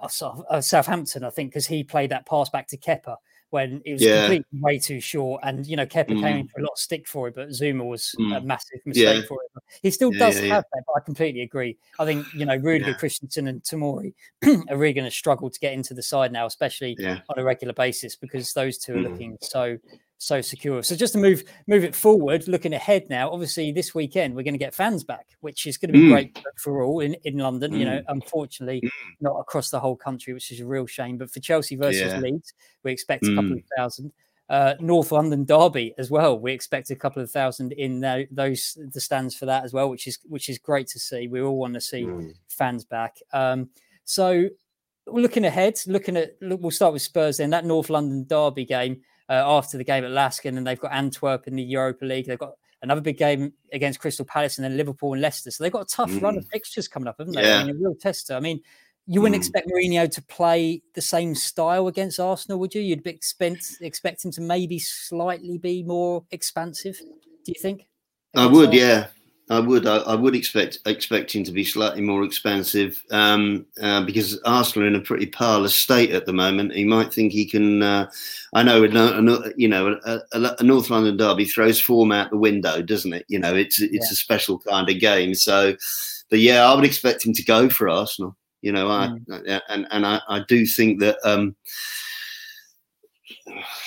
uh, 0.00 0.60
Southampton, 0.60 1.24
I 1.24 1.30
think, 1.30 1.50
because 1.50 1.66
he 1.66 1.84
played 1.84 2.10
that 2.10 2.26
pass 2.26 2.50
back 2.50 2.68
to 2.68 2.76
Kepa 2.76 3.16
when 3.50 3.80
it 3.84 3.94
was 3.94 4.02
yeah. 4.02 4.20
completely 4.20 4.60
way 4.60 4.78
too 4.78 5.00
short. 5.00 5.40
And 5.44 5.66
you 5.66 5.76
know, 5.76 5.86
Kepa 5.86 6.08
mm. 6.08 6.20
came 6.20 6.36
in 6.38 6.48
for 6.48 6.60
a 6.60 6.62
lot 6.62 6.72
of 6.72 6.78
stick 6.78 7.06
for 7.08 7.28
it, 7.28 7.34
but 7.34 7.48
Zouma 7.48 7.86
was 7.86 8.14
mm. 8.18 8.36
a 8.36 8.40
massive 8.40 8.80
mistake 8.84 9.22
yeah. 9.22 9.26
for 9.26 9.38
it. 9.42 9.62
He 9.82 9.90
still 9.90 10.12
yeah, 10.12 10.18
does 10.18 10.38
have 10.40 10.64
that, 10.72 10.82
but 10.86 10.92
I 10.96 11.00
completely 11.00 11.42
agree. 11.42 11.76
I 11.98 12.04
think 12.04 12.26
you 12.34 12.44
know, 12.44 12.56
Rudiger, 12.56 12.94
Christensen, 12.94 13.48
and 13.48 13.62
Tamori 13.62 14.14
are 14.68 14.76
really 14.76 14.92
going 14.92 15.04
to 15.04 15.10
struggle 15.10 15.50
to 15.50 15.60
get 15.60 15.72
into 15.72 15.94
the 15.94 16.02
side 16.02 16.32
now, 16.32 16.46
especially 16.46 16.96
on 17.02 17.38
a 17.38 17.44
regular 17.44 17.74
basis, 17.74 18.16
because 18.16 18.52
those 18.52 18.78
two 18.78 18.94
are 18.94 18.98
mm. 18.98 19.10
looking 19.10 19.38
so 19.40 19.78
so 20.18 20.40
secure. 20.40 20.82
So 20.82 20.96
just 20.96 21.12
to 21.14 21.18
move 21.18 21.44
move 21.66 21.84
it 21.84 21.94
forward, 21.94 22.46
looking 22.48 22.74
ahead 22.74 23.08
now, 23.08 23.30
obviously 23.30 23.72
this 23.72 23.94
weekend 23.94 24.34
we're 24.34 24.42
going 24.42 24.54
to 24.54 24.58
get 24.58 24.74
fans 24.74 25.04
back, 25.04 25.26
which 25.40 25.66
is 25.66 25.78
going 25.78 25.92
to 25.92 25.98
be 25.98 26.06
mm. 26.06 26.10
great 26.10 26.38
for 26.56 26.82
all 26.82 27.00
in, 27.00 27.14
in 27.24 27.38
London. 27.38 27.72
Mm. 27.72 27.78
You 27.78 27.84
know, 27.84 27.98
mm. 27.98 28.04
unfortunately 28.08 28.82
mm. 28.84 28.90
not 29.20 29.38
across 29.38 29.70
the 29.70 29.80
whole 29.80 29.96
country, 29.96 30.34
which 30.34 30.50
is 30.50 30.60
a 30.60 30.66
real 30.66 30.86
shame. 30.86 31.16
But 31.16 31.30
for 31.30 31.40
Chelsea 31.40 31.76
versus 31.76 32.12
yeah. 32.12 32.18
Leeds, 32.18 32.52
we 32.82 32.92
expect 32.92 33.24
a 33.26 33.34
couple 33.34 33.52
of 33.52 33.58
mm. 33.58 33.64
thousand. 33.76 34.12
Uh, 34.50 34.74
North 34.80 35.12
London 35.12 35.44
derby 35.44 35.94
as 35.98 36.10
well. 36.10 36.38
We 36.38 36.52
expect 36.52 36.90
a 36.90 36.96
couple 36.96 37.22
of 37.22 37.30
thousand 37.30 37.72
in 37.72 38.00
the, 38.00 38.26
those 38.30 38.78
the 38.92 39.00
stands 39.00 39.36
for 39.36 39.44
that 39.46 39.62
as 39.62 39.72
well, 39.72 39.90
which 39.90 40.06
is 40.06 40.18
which 40.24 40.48
is 40.48 40.58
great 40.58 40.88
to 40.88 40.98
see. 40.98 41.28
We 41.28 41.42
all 41.42 41.58
want 41.58 41.74
to 41.74 41.80
see 41.80 42.02
mm. 42.02 42.32
fans 42.48 42.84
back. 42.84 43.18
Um, 43.32 43.68
so 44.04 44.48
looking 45.06 45.44
ahead, 45.44 45.78
looking 45.86 46.16
at 46.16 46.36
look, 46.40 46.60
we'll 46.60 46.70
start 46.70 46.92
with 46.92 47.02
Spurs 47.02 47.36
then. 47.36 47.50
That 47.50 47.66
North 47.66 47.90
London 47.90 48.26
derby 48.26 48.64
game 48.64 49.02
after 49.34 49.78
the 49.78 49.84
game 49.84 50.04
at 50.04 50.10
Lask, 50.10 50.44
and 50.44 50.56
then 50.56 50.64
they've 50.64 50.80
got 50.80 50.92
Antwerp 50.92 51.46
in 51.46 51.56
the 51.56 51.62
Europa 51.62 52.04
League. 52.04 52.26
They've 52.26 52.38
got 52.38 52.54
another 52.82 53.00
big 53.00 53.18
game 53.18 53.52
against 53.72 54.00
Crystal 54.00 54.24
Palace, 54.24 54.58
and 54.58 54.64
then 54.64 54.76
Liverpool 54.76 55.12
and 55.12 55.22
Leicester. 55.22 55.50
So 55.50 55.64
they've 55.64 55.72
got 55.72 55.82
a 55.82 55.94
tough 55.94 56.10
mm. 56.10 56.22
run 56.22 56.38
of 56.38 56.46
fixtures 56.46 56.88
coming 56.88 57.08
up, 57.08 57.16
haven't 57.18 57.34
they? 57.34 57.42
Yeah. 57.42 57.58
I 57.58 57.64
mean, 57.64 57.76
a 57.76 57.78
real 57.78 57.94
tester. 57.94 58.34
I 58.34 58.40
mean, 58.40 58.60
you 59.06 59.20
wouldn't 59.20 59.36
mm. 59.36 59.44
expect 59.44 59.70
Mourinho 59.70 60.10
to 60.10 60.22
play 60.22 60.82
the 60.94 61.00
same 61.00 61.34
style 61.34 61.88
against 61.88 62.20
Arsenal, 62.20 62.58
would 62.60 62.74
you? 62.74 62.82
You'd 62.82 63.06
expect 63.06 63.76
expect 63.80 64.24
him 64.24 64.30
to 64.32 64.40
maybe 64.40 64.78
slightly 64.78 65.58
be 65.58 65.82
more 65.82 66.24
expansive. 66.30 66.98
Do 66.98 67.52
you 67.52 67.60
think? 67.60 67.86
I 68.36 68.46
would, 68.46 68.68
Arsenal? 68.68 68.74
yeah. 68.74 69.06
I 69.50 69.60
would. 69.60 69.86
I, 69.86 69.98
I, 69.98 70.14
would 70.14 70.34
expect 70.34 70.78
expecting 70.84 71.42
to 71.44 71.52
be 71.52 71.64
slightly 71.64 72.02
more 72.02 72.22
expansive 72.22 73.02
um, 73.10 73.64
uh, 73.80 74.04
because 74.04 74.38
Arsenal 74.44 74.84
are 74.84 74.88
in 74.88 74.94
a 74.94 75.00
pretty 75.00 75.26
parlous 75.26 75.74
state 75.74 76.10
at 76.10 76.26
the 76.26 76.34
moment. 76.34 76.74
He 76.74 76.84
might 76.84 77.12
think 77.12 77.32
he 77.32 77.46
can. 77.46 77.82
Uh, 77.82 78.10
I 78.54 78.62
know, 78.62 78.82
you 79.56 79.68
know, 79.68 79.98
a, 80.04 80.20
a, 80.32 80.62
North 80.62 80.90
London 80.90 81.16
derby 81.16 81.46
throws 81.46 81.80
form 81.80 82.12
out 82.12 82.30
the 82.30 82.36
window, 82.36 82.82
doesn't 82.82 83.12
it? 83.12 83.24
You 83.28 83.38
know, 83.38 83.54
it's 83.54 83.80
it's 83.80 83.92
yeah. 83.92 84.12
a 84.12 84.16
special 84.16 84.58
kind 84.58 84.88
of 84.90 85.00
game. 85.00 85.34
So, 85.34 85.74
but 86.28 86.40
yeah, 86.40 86.70
I 86.70 86.74
would 86.74 86.84
expect 86.84 87.24
him 87.24 87.32
to 87.32 87.44
go 87.44 87.70
for 87.70 87.88
Arsenal. 87.88 88.36
You 88.60 88.72
know, 88.72 88.90
I 88.90 89.08
mm. 89.08 89.60
and 89.68 89.86
and 89.90 90.06
I, 90.06 90.20
I 90.28 90.44
do 90.46 90.66
think 90.66 91.00
that. 91.00 91.16
Um, 91.24 91.56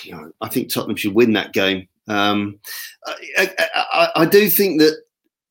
you 0.04 0.12
know, 0.12 0.32
I 0.42 0.50
think 0.50 0.74
Tottenham 0.74 0.96
should 0.96 1.14
win 1.14 1.34
that 1.34 1.54
game. 1.54 1.88
Um, 2.08 2.60
I, 3.38 3.50
I, 3.76 4.10
I, 4.16 4.26
do 4.26 4.50
think 4.50 4.82
that 4.82 5.04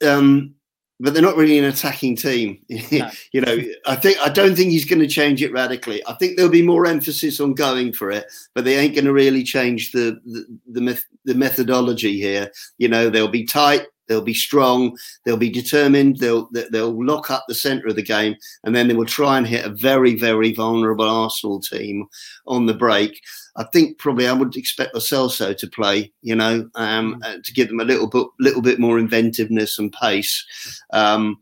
um, 0.06 0.54
but 1.00 1.14
they're 1.14 1.22
not 1.22 1.36
really 1.36 1.58
an 1.58 1.64
attacking 1.64 2.16
team. 2.16 2.58
No. 2.92 3.08
you 3.32 3.40
know, 3.40 3.58
I 3.86 3.94
think 3.96 4.18
I 4.18 4.28
don't 4.28 4.56
think 4.56 4.70
he's 4.70 4.84
going 4.84 4.98
to 5.00 5.06
change 5.06 5.42
it 5.42 5.52
radically. 5.52 6.02
I 6.06 6.14
think 6.14 6.36
there'll 6.36 6.50
be 6.50 6.62
more 6.62 6.86
emphasis 6.86 7.40
on 7.40 7.54
going 7.54 7.92
for 7.92 8.10
it, 8.10 8.26
but 8.54 8.64
they 8.64 8.76
ain't 8.76 8.94
going 8.94 9.04
to 9.04 9.12
really 9.12 9.44
change 9.44 9.92
the 9.92 10.20
the 10.24 10.80
the, 10.80 11.02
the 11.24 11.34
methodology 11.34 12.18
here. 12.20 12.50
You 12.78 12.88
know, 12.88 13.08
they'll 13.08 13.28
be 13.28 13.44
tight. 13.44 13.86
They'll 14.10 14.20
be 14.20 14.34
strong. 14.34 14.98
They'll 15.24 15.36
be 15.36 15.50
determined. 15.50 16.16
They'll 16.18 16.50
they'll 16.72 17.06
lock 17.06 17.30
up 17.30 17.44
the 17.46 17.54
centre 17.54 17.86
of 17.86 17.94
the 17.94 18.02
game, 18.02 18.34
and 18.64 18.74
then 18.74 18.88
they 18.88 18.94
will 18.94 19.06
try 19.06 19.38
and 19.38 19.46
hit 19.46 19.64
a 19.64 19.70
very 19.70 20.16
very 20.16 20.52
vulnerable 20.52 21.08
Arsenal 21.08 21.60
team 21.60 22.08
on 22.48 22.66
the 22.66 22.74
break. 22.74 23.22
I 23.54 23.62
think 23.72 23.98
probably 23.98 24.26
I 24.26 24.32
would 24.32 24.56
expect 24.56 24.94
Lo 24.94 25.00
Celso 25.00 25.56
to 25.56 25.66
play, 25.68 26.12
you 26.22 26.34
know, 26.34 26.68
um, 26.74 27.22
mm. 27.22 27.42
to 27.44 27.52
give 27.52 27.68
them 27.68 27.78
a 27.78 27.84
little 27.84 28.08
bit 28.08 28.26
little 28.40 28.62
bit 28.62 28.80
more 28.80 28.98
inventiveness 28.98 29.78
and 29.78 29.92
pace. 29.92 30.44
Um, 30.92 31.36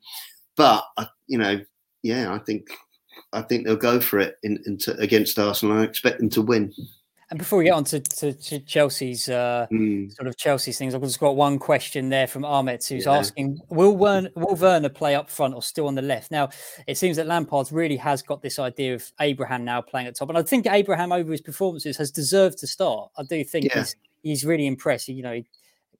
but 0.54 0.85
uh, 0.98 1.07
you 1.26 1.38
know, 1.38 1.59
yeah, 2.02 2.35
I 2.35 2.38
think 2.38 2.68
I 3.33 3.40
think 3.40 3.64
they'll 3.64 3.76
go 3.76 3.98
for 3.98 4.18
it 4.18 4.37
in, 4.42 4.62
in 4.66 4.76
to, 4.81 4.94
against 4.98 5.38
Arsenal. 5.38 5.78
I 5.78 5.85
expect 5.85 6.18
them 6.18 6.28
to 6.31 6.42
win. 6.42 6.74
And 7.31 7.38
before 7.38 7.59
we 7.59 7.67
get 7.67 7.75
on 7.75 7.85
to, 7.85 8.01
to, 8.01 8.33
to 8.33 8.59
Chelsea's 8.61 9.29
uh, 9.29 9.67
mm. 9.71 10.11
sort 10.17 10.29
of 10.29 10.37
Chelsea's 10.38 10.79
things, 10.79 10.95
I've 10.95 11.03
just 11.03 11.21
got 11.21 11.37
one 11.37 11.59
question 11.59 12.09
there 12.09 12.27
from 12.27 12.43
Ahmed 12.43 12.83
who's 12.83 13.05
yeah. 13.05 13.12
asking: 13.12 13.61
Will 13.69 13.95
Werner, 13.95 14.31
will 14.35 14.55
Werner 14.55 14.88
play 14.88 15.14
up 15.14 15.29
front 15.29 15.55
or 15.55 15.62
still 15.62 15.88
on 15.88 15.95
the 15.95 16.03
left? 16.03 16.31
Now, 16.31 16.49
it 16.87 16.97
seems 16.97 17.19
that 17.19 17.27
Lampard 17.27 17.71
really 17.71 17.99
has 17.99 18.23
got 18.23 18.41
this 18.41 18.59
idea 18.59 18.95
of 18.95 19.12
Abraham 19.21 19.62
now 19.62 19.83
playing 19.83 20.07
at 20.07 20.17
top, 20.17 20.31
and 20.31 20.38
I 20.38 20.43
think 20.43 20.67
Abraham 20.67 21.12
over 21.12 21.31
his 21.31 21.43
performances 21.43 21.99
has 21.99 22.11
deserved 22.11 22.59
to 22.59 22.67
start. 22.67 23.11
I 23.19 23.25
do 23.25 23.45
think 23.45 23.67
yeah. 23.67 23.81
he's 23.81 23.97
he's 24.23 24.45
really 24.47 24.67
impressed. 24.67 25.09
You 25.09 25.23
know, 25.23 25.43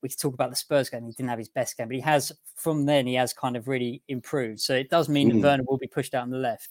we 0.01 0.09
could 0.09 0.19
talk 0.19 0.33
about 0.33 0.49
the 0.49 0.57
Spurs 0.57 0.89
game; 0.89 1.05
he 1.05 1.13
didn't 1.13 1.29
have 1.29 1.39
his 1.39 1.51
best 1.51 1.77
game, 1.77 1.89
but 1.89 1.97
he 1.97 2.01
has 2.01 2.33
from 2.57 2.87
then 2.87 3.07
he 3.07 3.15
has 3.15 3.35
kind 3.35 3.55
of 3.55 3.69
really 3.69 4.01
improved. 4.09 4.61
So 4.61 4.75
it 4.75 4.89
does 4.89 5.11
mean 5.11 5.31
mm. 5.31 5.43
that 5.43 5.47
Werner 5.47 5.65
will 5.69 5.77
be 5.77 5.89
pushed 5.89 6.15
out 6.15 6.23
on 6.23 6.31
the 6.31 6.39
left. 6.39 6.71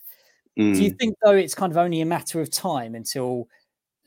Mm. 0.58 0.74
Do 0.74 0.84
you 0.84 0.92
mm. 0.92 0.98
think 0.98 1.16
though 1.24 1.36
it's 1.36 1.54
kind 1.54 1.72
of 1.72 1.78
only 1.78 2.02
a 2.02 2.06
matter 2.08 2.42
of 2.42 2.50
time 2.50 2.96
until 2.96 3.48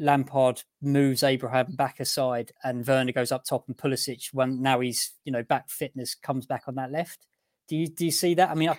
Lampard 0.00 0.62
moves 0.80 1.22
Abraham 1.22 1.66
back 1.76 2.00
aside 2.00 2.50
and 2.64 2.86
Werner 2.86 3.12
goes 3.12 3.30
up 3.30 3.44
top 3.44 3.64
and 3.68 3.76
Pulisic 3.76 4.32
when 4.32 4.60
now 4.62 4.80
he's 4.80 5.12
you 5.24 5.30
know 5.32 5.42
back 5.42 5.68
fitness 5.68 6.14
comes 6.14 6.46
back 6.46 6.64
on 6.66 6.74
that 6.76 6.90
left. 6.90 7.26
Do 7.68 7.76
you 7.76 7.86
do 7.86 8.06
you 8.06 8.10
see 8.10 8.34
that? 8.34 8.50
I 8.50 8.54
mean, 8.54 8.70
I, 8.70 8.78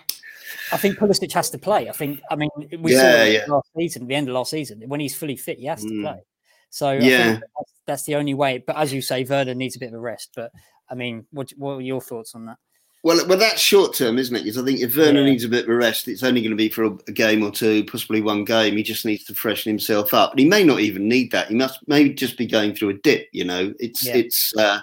I 0.72 0.76
think 0.76 0.98
Pulisic 0.98 1.32
has 1.32 1.48
to 1.50 1.58
play. 1.58 1.88
I 1.88 1.92
think. 1.92 2.20
I 2.30 2.36
mean, 2.36 2.50
we 2.80 2.92
Yeah, 2.92 3.00
saw 3.00 3.24
yeah. 3.24 3.44
last 3.46 3.68
season, 3.78 4.06
the 4.06 4.14
end 4.14 4.28
of 4.28 4.34
last 4.34 4.50
season, 4.50 4.82
when 4.86 5.00
he's 5.00 5.16
fully 5.16 5.36
fit, 5.36 5.58
he 5.58 5.66
has 5.66 5.82
to 5.82 5.90
Mm. 5.94 6.02
play. 6.02 6.22
So 6.70 6.90
Yeah. 6.92 7.38
that's, 7.56 7.72
that's 7.86 8.02
the 8.04 8.16
only 8.16 8.34
way. 8.34 8.58
But 8.58 8.76
as 8.76 8.92
you 8.92 9.00
say, 9.00 9.24
Werner 9.24 9.54
needs 9.54 9.76
a 9.76 9.78
bit 9.78 9.88
of 9.88 9.94
a 9.94 10.00
rest. 10.00 10.30
But 10.34 10.50
I 10.90 10.94
mean, 10.94 11.26
what 11.30 11.50
what 11.56 11.74
are 11.74 11.80
your 11.80 12.00
thoughts 12.00 12.34
on 12.34 12.46
that? 12.46 12.58
Well, 13.04 13.26
well, 13.26 13.38
that's 13.38 13.60
short 13.60 13.94
term, 13.96 14.16
isn't 14.16 14.34
it? 14.36 14.44
Because 14.44 14.58
I 14.58 14.64
think 14.64 14.80
if 14.80 14.96
Werner 14.96 15.20
Yeah. 15.20 15.26
needs 15.26 15.42
a 15.42 15.48
bit 15.48 15.64
of 15.64 15.70
a 15.70 15.74
rest, 15.74 16.06
it's 16.06 16.22
only 16.22 16.40
going 16.40 16.52
to 16.52 16.56
be 16.56 16.68
for 16.68 16.84
a, 16.84 17.12
game 17.12 17.42
or 17.42 17.50
two, 17.50 17.82
possibly 17.84 18.20
one 18.20 18.44
game. 18.44 18.76
He 18.76 18.84
just 18.84 19.04
needs 19.04 19.24
to 19.24 19.34
freshen 19.34 19.70
himself 19.70 20.14
up, 20.14 20.30
and 20.30 20.38
he 20.38 20.46
may 20.46 20.62
not 20.62 20.78
even 20.80 21.08
need 21.08 21.32
that. 21.32 21.48
He 21.48 21.56
must 21.56 21.80
maybe 21.88 22.10
just 22.14 22.38
be 22.38 22.46
going 22.46 22.74
through 22.74 22.90
a 22.90 22.94
dip. 22.98 23.26
You 23.32 23.44
know, 23.44 23.74
it's 23.80 24.04
Yeah. 24.06 24.16
it's 24.16 24.52
uh, 24.56 24.80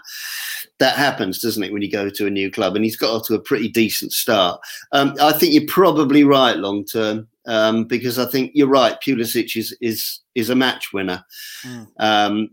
that 0.79 0.95
happens, 0.97 1.39
doesn't 1.41 1.63
it, 1.63 1.71
when 1.71 1.81
you 1.81 1.89
go 1.89 2.09
to 2.09 2.27
a 2.27 2.29
new 2.29 2.51
club? 2.51 2.75
And 2.75 2.83
he's 2.83 2.97
got 2.97 3.13
off 3.15 3.27
to 3.27 3.35
a 3.35 3.39
pretty 3.39 3.69
decent 3.69 4.11
start. 4.11 4.59
Um, 4.91 5.15
I 5.21 5.31
think 5.31 5.53
you're 5.53 5.65
probably 5.67 6.25
right 6.25 6.57
long 6.57 6.83
term 6.83 7.25
um, 7.45 7.85
because 7.85 8.19
I 8.19 8.25
think 8.25 8.51
you're 8.53 8.67
right. 8.67 8.99
Pulisic 9.01 9.55
is 9.55 9.73
is 9.79 10.19
is 10.35 10.49
a 10.49 10.55
match 10.55 10.91
winner, 10.91 11.23
Mm. 11.65 11.87
um, 11.99 12.49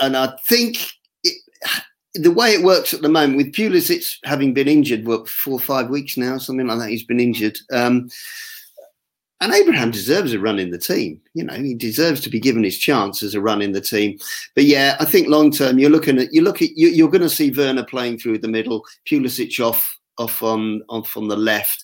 and 0.00 0.16
I 0.16 0.34
think. 0.48 0.94
The 2.14 2.30
way 2.30 2.52
it 2.52 2.62
works 2.62 2.92
at 2.92 3.00
the 3.00 3.08
moment 3.08 3.38
with 3.38 3.52
Pulisic 3.52 4.18
having 4.24 4.52
been 4.52 4.68
injured, 4.68 5.06
what 5.06 5.28
four 5.28 5.54
or 5.54 5.60
five 5.60 5.88
weeks 5.88 6.16
now, 6.16 6.36
something 6.38 6.66
like 6.66 6.78
that, 6.78 6.90
he's 6.90 7.04
been 7.04 7.20
injured. 7.20 7.58
Um, 7.72 8.10
and 9.42 9.52
Abraham 9.52 9.90
deserves 9.90 10.32
a 10.32 10.38
run 10.38 10.60
in 10.60 10.70
the 10.70 10.78
team. 10.78 11.20
You 11.34 11.42
know, 11.42 11.54
he 11.54 11.74
deserves 11.74 12.20
to 12.20 12.30
be 12.30 12.38
given 12.38 12.62
his 12.62 12.78
chance 12.78 13.24
as 13.24 13.34
a 13.34 13.40
run 13.40 13.60
in 13.60 13.72
the 13.72 13.80
team. 13.80 14.16
But 14.54 14.64
yeah, 14.64 14.96
I 15.00 15.04
think 15.04 15.26
long 15.26 15.50
term, 15.50 15.80
you're 15.80 15.90
looking 15.90 16.18
at 16.20 16.32
you 16.32 16.42
look 16.42 16.62
at 16.62 16.76
you, 16.76 16.88
you're 16.88 17.10
going 17.10 17.22
to 17.22 17.28
see 17.28 17.50
Werner 17.50 17.84
playing 17.84 18.18
through 18.18 18.38
the 18.38 18.48
middle, 18.48 18.84
Pulisic 19.04 19.58
off 19.58 19.98
off 20.18 20.44
on 20.44 20.82
off 20.88 21.16
on 21.16 21.26
the 21.26 21.36
left, 21.36 21.82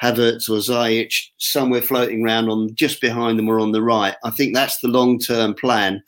Havertz 0.00 0.48
or 0.48 0.58
Ziyech 0.58 1.12
somewhere 1.38 1.82
floating 1.82 2.24
around 2.24 2.48
on 2.48 2.72
just 2.76 3.00
behind 3.00 3.36
them 3.36 3.48
or 3.48 3.58
on 3.58 3.72
the 3.72 3.82
right. 3.82 4.14
I 4.22 4.30
think 4.30 4.54
that's 4.54 4.78
the 4.78 4.88
long 4.88 5.18
term 5.18 5.54
plan, 5.54 6.04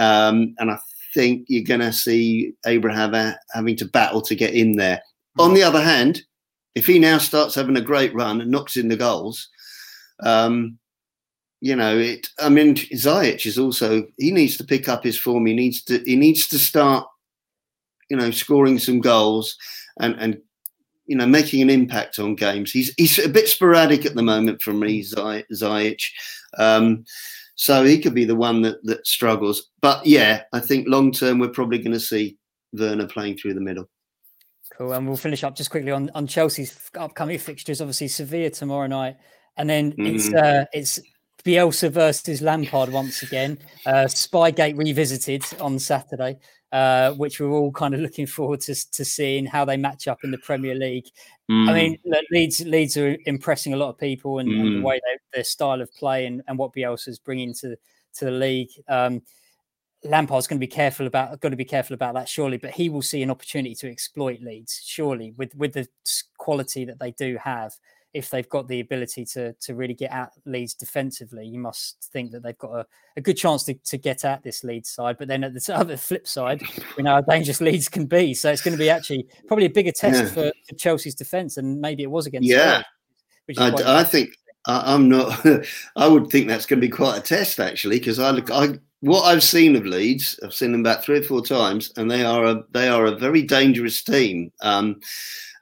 um, 0.00 0.56
and 0.58 0.72
I 0.72 0.78
think 1.14 1.46
you're 1.48 1.64
going 1.64 1.80
to 1.80 1.92
see 1.92 2.52
Abraham 2.66 3.34
having 3.52 3.76
to 3.76 3.84
battle 3.84 4.22
to 4.22 4.34
get 4.34 4.54
in 4.54 4.72
there. 4.72 5.02
On 5.38 5.54
the 5.54 5.62
other 5.62 5.80
hand, 5.80 6.22
if 6.74 6.86
he 6.86 6.98
now 6.98 7.18
starts 7.18 7.54
having 7.54 7.76
a 7.76 7.82
great 7.82 8.14
run 8.14 8.40
and 8.40 8.50
knocks 8.50 8.76
in 8.76 8.88
the 8.88 8.96
goals, 8.96 9.48
um, 10.22 10.78
you 11.60 11.76
know, 11.76 11.96
it. 11.96 12.28
I 12.40 12.48
mean, 12.48 12.74
Ziyech 12.74 13.46
is 13.46 13.58
also 13.58 14.06
he 14.18 14.32
needs 14.32 14.56
to 14.56 14.64
pick 14.64 14.88
up 14.88 15.04
his 15.04 15.16
form. 15.16 15.46
He 15.46 15.54
needs 15.54 15.82
to 15.84 16.02
he 16.04 16.16
needs 16.16 16.48
to 16.48 16.58
start, 16.58 17.06
you 18.10 18.16
know, 18.16 18.30
scoring 18.30 18.78
some 18.78 19.00
goals 19.00 19.56
and 20.00 20.16
and 20.18 20.38
you 21.06 21.16
know 21.16 21.26
making 21.26 21.62
an 21.62 21.70
impact 21.70 22.18
on 22.18 22.34
games. 22.34 22.72
He's 22.72 22.92
he's 22.96 23.18
a 23.18 23.28
bit 23.28 23.48
sporadic 23.48 24.04
at 24.04 24.14
the 24.14 24.22
moment 24.22 24.60
for 24.60 24.72
me, 24.72 25.04
Ziyech. 25.04 26.02
Um, 26.58 27.04
so 27.54 27.84
he 27.84 27.98
could 28.00 28.14
be 28.14 28.24
the 28.24 28.34
one 28.36 28.62
that 28.62 28.82
that 28.84 29.06
struggles. 29.06 29.70
But 29.80 30.04
yeah, 30.06 30.42
I 30.52 30.60
think 30.60 30.88
long 30.88 31.12
term 31.12 31.38
we're 31.38 31.48
probably 31.48 31.78
going 31.78 31.92
to 31.92 32.00
see 32.00 32.36
Werner 32.72 33.06
playing 33.06 33.36
through 33.36 33.54
the 33.54 33.60
middle. 33.60 33.88
Cool. 34.76 34.92
And 34.92 35.06
we'll 35.06 35.16
finish 35.16 35.44
up 35.44 35.54
just 35.54 35.70
quickly 35.70 35.90
on, 35.90 36.10
on 36.14 36.26
Chelsea's 36.26 36.90
upcoming 36.96 37.38
fixtures. 37.38 37.80
Obviously, 37.80 38.08
Sevilla 38.08 38.50
tomorrow 38.50 38.86
night, 38.86 39.16
and 39.56 39.68
then 39.68 39.94
it's 39.98 40.28
Mhm. 40.30 40.42
uh, 40.42 40.64
it's 40.72 40.98
Bielsa 41.44 41.90
versus 41.90 42.40
Lampard 42.40 42.90
once 42.90 43.22
again. 43.22 43.58
Uh, 43.84 44.04
Spygate 44.06 44.76
revisited 44.78 45.44
on 45.60 45.78
Saturday, 45.78 46.38
uh, 46.70 47.12
which 47.12 47.40
we're 47.40 47.50
all 47.50 47.72
kind 47.72 47.94
of 47.94 48.00
looking 48.00 48.26
forward 48.26 48.60
to 48.60 48.74
to 48.92 49.04
seeing 49.04 49.44
how 49.46 49.64
they 49.64 49.76
match 49.76 50.06
up 50.08 50.18
in 50.24 50.30
the 50.30 50.38
Premier 50.38 50.74
League. 50.74 51.06
I 51.50 51.74
mean, 51.74 51.98
look, 52.06 52.24
Leeds 52.30 52.60
Leeds 52.60 52.96
are 52.96 53.16
impressing 53.26 53.74
a 53.74 53.76
lot 53.76 53.90
of 53.90 53.98
people 53.98 54.38
and, 54.38 54.48
and 54.48 54.62
Mm. 54.62 54.80
the 54.80 54.86
way 54.86 55.00
they, 55.04 55.18
their 55.34 55.44
style 55.44 55.82
of 55.82 55.92
play 55.94 56.24
and, 56.26 56.42
and 56.48 56.56
what 56.56 56.72
Bielsa's 56.72 57.18
bringing 57.18 57.52
to 57.54 57.76
to 58.14 58.24
the 58.24 58.30
league. 58.30 58.70
Um, 58.88 59.22
Lampard's 60.04 60.46
going 60.46 60.58
to 60.58 60.66
be 60.66 60.72
careful 60.72 61.06
about 61.06 61.40
got 61.40 61.50
to 61.50 61.56
be 61.56 61.64
careful 61.64 61.94
about 61.94 62.14
that 62.14 62.28
surely, 62.28 62.56
but 62.56 62.70
he 62.70 62.88
will 62.88 63.02
see 63.02 63.22
an 63.22 63.30
opportunity 63.30 63.74
to 63.76 63.90
exploit 63.90 64.40
Leeds 64.40 64.80
surely 64.84 65.32
with 65.36 65.54
with 65.56 65.74
the 65.74 65.86
quality 66.38 66.84
that 66.86 66.98
they 66.98 67.10
do 67.12 67.36
have. 67.42 67.72
If 68.14 68.28
they've 68.30 68.48
got 68.48 68.68
the 68.68 68.80
ability 68.80 69.24
to 69.26 69.52
to 69.54 69.74
really 69.74 69.94
get 69.94 70.12
at 70.12 70.32
Leeds 70.44 70.74
defensively, 70.74 71.46
you 71.46 71.58
must 71.58 72.10
think 72.12 72.30
that 72.32 72.42
they've 72.42 72.58
got 72.58 72.72
a, 72.72 72.86
a 73.16 73.20
good 73.20 73.36
chance 73.36 73.64
to, 73.64 73.74
to 73.74 73.96
get 73.96 74.24
at 74.24 74.42
this 74.42 74.64
Leeds 74.64 74.90
side. 74.90 75.16
But 75.18 75.28
then 75.28 75.44
at 75.44 75.54
the 75.54 75.74
other 75.76 75.96
flip 75.96 76.26
side, 76.28 76.62
we 76.96 77.02
know 77.02 77.12
how 77.14 77.20
dangerous 77.22 77.60
Leeds 77.62 77.88
can 77.88 78.06
be. 78.06 78.34
So 78.34 78.50
it's 78.50 78.62
going 78.62 78.76
to 78.76 78.78
be 78.78 78.90
actually 78.90 79.26
probably 79.46 79.66
a 79.66 79.70
bigger 79.70 79.92
test 79.92 80.22
Yeah. 80.22 80.28
for, 80.28 80.52
for 80.68 80.74
Chelsea's 80.76 81.14
defence 81.14 81.54
than 81.54 81.80
maybe 81.80 82.02
it 82.02 82.10
was 82.10 82.26
against. 82.26 82.48
Yeah. 82.48 82.82
Is 83.48 83.58
I, 83.58 84.00
I 84.00 84.04
think 84.04 84.36
I, 84.66 84.94
I'm 84.94 85.08
not. 85.08 85.44
I 85.96 86.06
would 86.06 86.28
think 86.28 86.48
that's 86.48 86.66
going 86.66 86.80
to 86.80 86.86
be 86.86 86.92
quite 86.92 87.18
a 87.18 87.22
test 87.22 87.58
actually, 87.60 87.98
because 87.98 88.18
I 88.18 88.30
look. 88.30 88.50
I 88.50 88.78
what 89.02 89.24
I've 89.24 89.42
seen 89.42 89.74
of 89.74 89.84
Leeds, 89.84 90.38
I've 90.44 90.54
seen 90.54 90.70
them 90.70 90.82
about 90.82 91.04
three 91.04 91.18
or 91.18 91.22
four 91.24 91.44
times, 91.44 91.92
and 91.96 92.08
they 92.08 92.24
are 92.24 92.44
a 92.44 92.62
they 92.70 92.88
are 92.88 93.06
a 93.06 93.16
very 93.16 93.42
dangerous 93.42 94.02
team. 94.02 94.52
Um, 94.62 95.00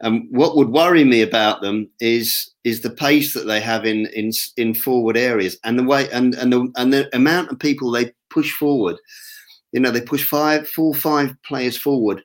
and 0.02 0.26
what 0.30 0.56
would 0.56 0.68
worry 0.68 1.04
me 1.04 1.22
about 1.22 1.62
them 1.62 1.88
is 2.00 2.52
is 2.64 2.82
the 2.82 2.90
pace 2.90 3.32
that 3.32 3.46
they 3.46 3.60
have 3.60 3.86
in 3.86 4.06
in 4.14 4.30
in 4.58 4.74
forward 4.74 5.16
areas 5.16 5.56
and 5.64 5.78
the 5.78 5.82
way 5.82 6.10
and 6.10 6.34
and 6.34 6.52
the 6.52 6.70
and 6.76 6.92
the 6.92 7.08
amount 7.16 7.50
of 7.50 7.58
people 7.58 7.90
they 7.90 8.12
push 8.28 8.52
forward. 8.52 8.96
You 9.72 9.80
know, 9.80 9.90
they 9.90 10.02
push 10.02 10.24
five, 10.24 10.68
four, 10.68 10.94
five 10.94 11.34
players 11.46 11.78
forward, 11.78 12.22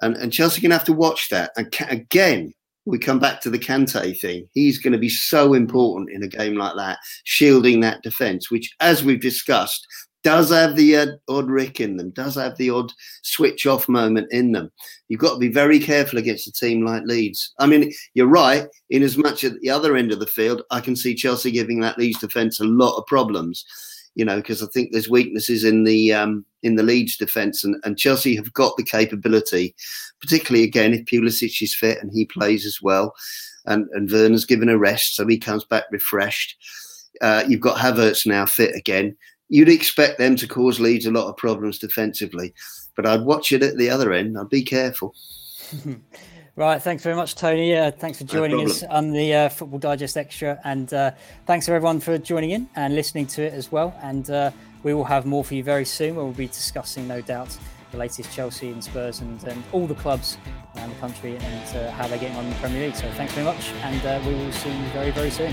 and 0.00 0.16
and 0.16 0.32
Chelsea 0.32 0.62
can 0.62 0.70
have 0.70 0.84
to 0.84 0.94
watch 0.94 1.28
that. 1.28 1.50
And 1.58 1.70
ca- 1.72 1.88
again, 1.90 2.54
we 2.86 2.98
come 2.98 3.18
back 3.18 3.42
to 3.42 3.50
the 3.50 3.58
Kante 3.58 4.18
thing. 4.18 4.48
He's 4.54 4.78
going 4.78 4.94
to 4.94 4.98
be 4.98 5.10
so 5.10 5.52
important 5.52 6.08
in 6.10 6.22
a 6.22 6.28
game 6.28 6.56
like 6.56 6.76
that, 6.76 7.00
shielding 7.24 7.80
that 7.80 8.02
defence, 8.02 8.50
which, 8.50 8.74
as 8.80 9.04
we've 9.04 9.20
discussed, 9.20 9.86
does 10.24 10.50
have 10.50 10.74
the 10.74 11.18
odd 11.28 11.48
rick 11.48 11.80
in 11.80 11.98
them, 11.98 12.10
does 12.10 12.34
have 12.34 12.56
the 12.56 12.70
odd 12.70 12.90
switch 13.22 13.66
off 13.66 13.88
moment 13.88 14.26
in 14.32 14.52
them. 14.52 14.72
You've 15.08 15.20
got 15.20 15.34
to 15.34 15.38
be 15.38 15.52
very 15.52 15.78
careful 15.78 16.18
against 16.18 16.48
a 16.48 16.52
team 16.52 16.84
like 16.84 17.04
Leeds. 17.04 17.52
I 17.60 17.66
mean, 17.66 17.92
you're 18.14 18.26
right. 18.26 18.66
In 18.88 19.02
as 19.02 19.18
much 19.18 19.44
at 19.44 19.60
the 19.60 19.70
other 19.70 19.96
end 19.96 20.12
of 20.12 20.18
the 20.18 20.26
field, 20.26 20.62
I 20.70 20.80
can 20.80 20.96
see 20.96 21.14
Chelsea 21.14 21.52
giving 21.52 21.80
that 21.80 21.98
Leeds 21.98 22.18
defence 22.18 22.58
a 22.58 22.64
lot 22.64 22.96
of 22.96 23.06
problems. 23.06 23.64
You 24.16 24.24
know, 24.24 24.36
because 24.36 24.62
I 24.62 24.66
think 24.66 24.92
there's 24.92 25.10
weaknesses 25.10 25.64
in 25.64 25.84
the 25.84 26.12
um, 26.12 26.44
in 26.62 26.76
the 26.76 26.84
Leeds 26.84 27.16
defence, 27.16 27.64
and, 27.64 27.76
and 27.84 27.98
Chelsea 27.98 28.36
have 28.36 28.52
got 28.52 28.76
the 28.76 28.84
capability, 28.84 29.74
particularly 30.20 30.64
again 30.64 30.94
if 30.94 31.04
Pulisic 31.06 31.60
is 31.60 31.74
fit 31.74 31.98
and 32.00 32.12
he 32.12 32.24
plays 32.24 32.64
as 32.64 32.78
well, 32.80 33.12
and 33.66 33.88
and 33.92 34.08
Werner's 34.08 34.44
given 34.44 34.68
a 34.68 34.78
rest, 34.78 35.16
so 35.16 35.26
he 35.26 35.36
comes 35.36 35.64
back 35.64 35.84
refreshed. 35.90 36.56
Uh, 37.20 37.42
you've 37.48 37.60
got 37.60 37.76
Havertz 37.76 38.24
now 38.24 38.46
fit 38.46 38.74
again. 38.76 39.16
You'd 39.48 39.68
expect 39.68 40.18
them 40.18 40.36
to 40.36 40.48
cause 40.48 40.80
Leeds 40.80 41.06
a 41.06 41.10
lot 41.10 41.28
of 41.28 41.36
problems 41.36 41.78
defensively, 41.78 42.54
but 42.96 43.06
I'd 43.06 43.22
watch 43.22 43.52
it 43.52 43.62
at 43.62 43.76
the 43.76 43.90
other 43.90 44.12
end. 44.12 44.38
I'd 44.38 44.48
be 44.48 44.62
careful. 44.62 45.14
Right, 46.56 46.80
thanks 46.80 47.02
very 47.02 47.16
much, 47.16 47.34
Tony. 47.34 47.74
Uh, 47.76 47.90
thanks 47.90 48.18
for 48.18 48.24
joining 48.24 48.64
us 48.64 48.84
on 48.84 49.10
the 49.10 49.34
uh, 49.34 49.48
Football 49.48 49.80
Digest 49.80 50.16
Extra, 50.16 50.60
and 50.62 50.94
uh, 50.94 51.10
thanks 51.46 51.66
for 51.66 51.74
everyone 51.74 51.98
for 51.98 52.16
joining 52.16 52.50
in 52.50 52.68
and 52.76 52.94
listening 52.94 53.26
to 53.26 53.42
it 53.42 53.52
as 53.52 53.72
well. 53.72 53.92
And 54.02 54.30
uh, 54.30 54.52
we 54.84 54.94
will 54.94 55.02
have 55.02 55.26
more 55.26 55.42
for 55.42 55.56
you 55.56 55.64
very 55.64 55.84
soon, 55.84 56.14
where 56.14 56.24
we'll 56.24 56.32
be 56.32 56.46
discussing, 56.46 57.08
no 57.08 57.20
doubt, 57.20 57.58
the 57.90 57.98
latest 57.98 58.32
Chelsea 58.32 58.70
and 58.70 58.84
Spurs 58.84 59.18
and, 59.18 59.42
and 59.44 59.64
all 59.72 59.88
the 59.88 59.96
clubs 59.96 60.38
around 60.76 60.90
the 60.90 61.00
country 61.00 61.36
and 61.38 61.76
uh, 61.76 61.90
how 61.90 62.06
they're 62.06 62.18
getting 62.18 62.36
on 62.36 62.44
in 62.44 62.50
the 62.50 62.56
Premier 62.56 62.86
League. 62.86 62.94
So 62.94 63.10
thanks 63.14 63.32
very 63.32 63.46
much, 63.46 63.70
and 63.82 64.06
uh, 64.06 64.20
we 64.24 64.34
will 64.34 64.52
see 64.52 64.70
you 64.70 64.84
very, 64.92 65.10
very 65.10 65.30
soon. 65.30 65.52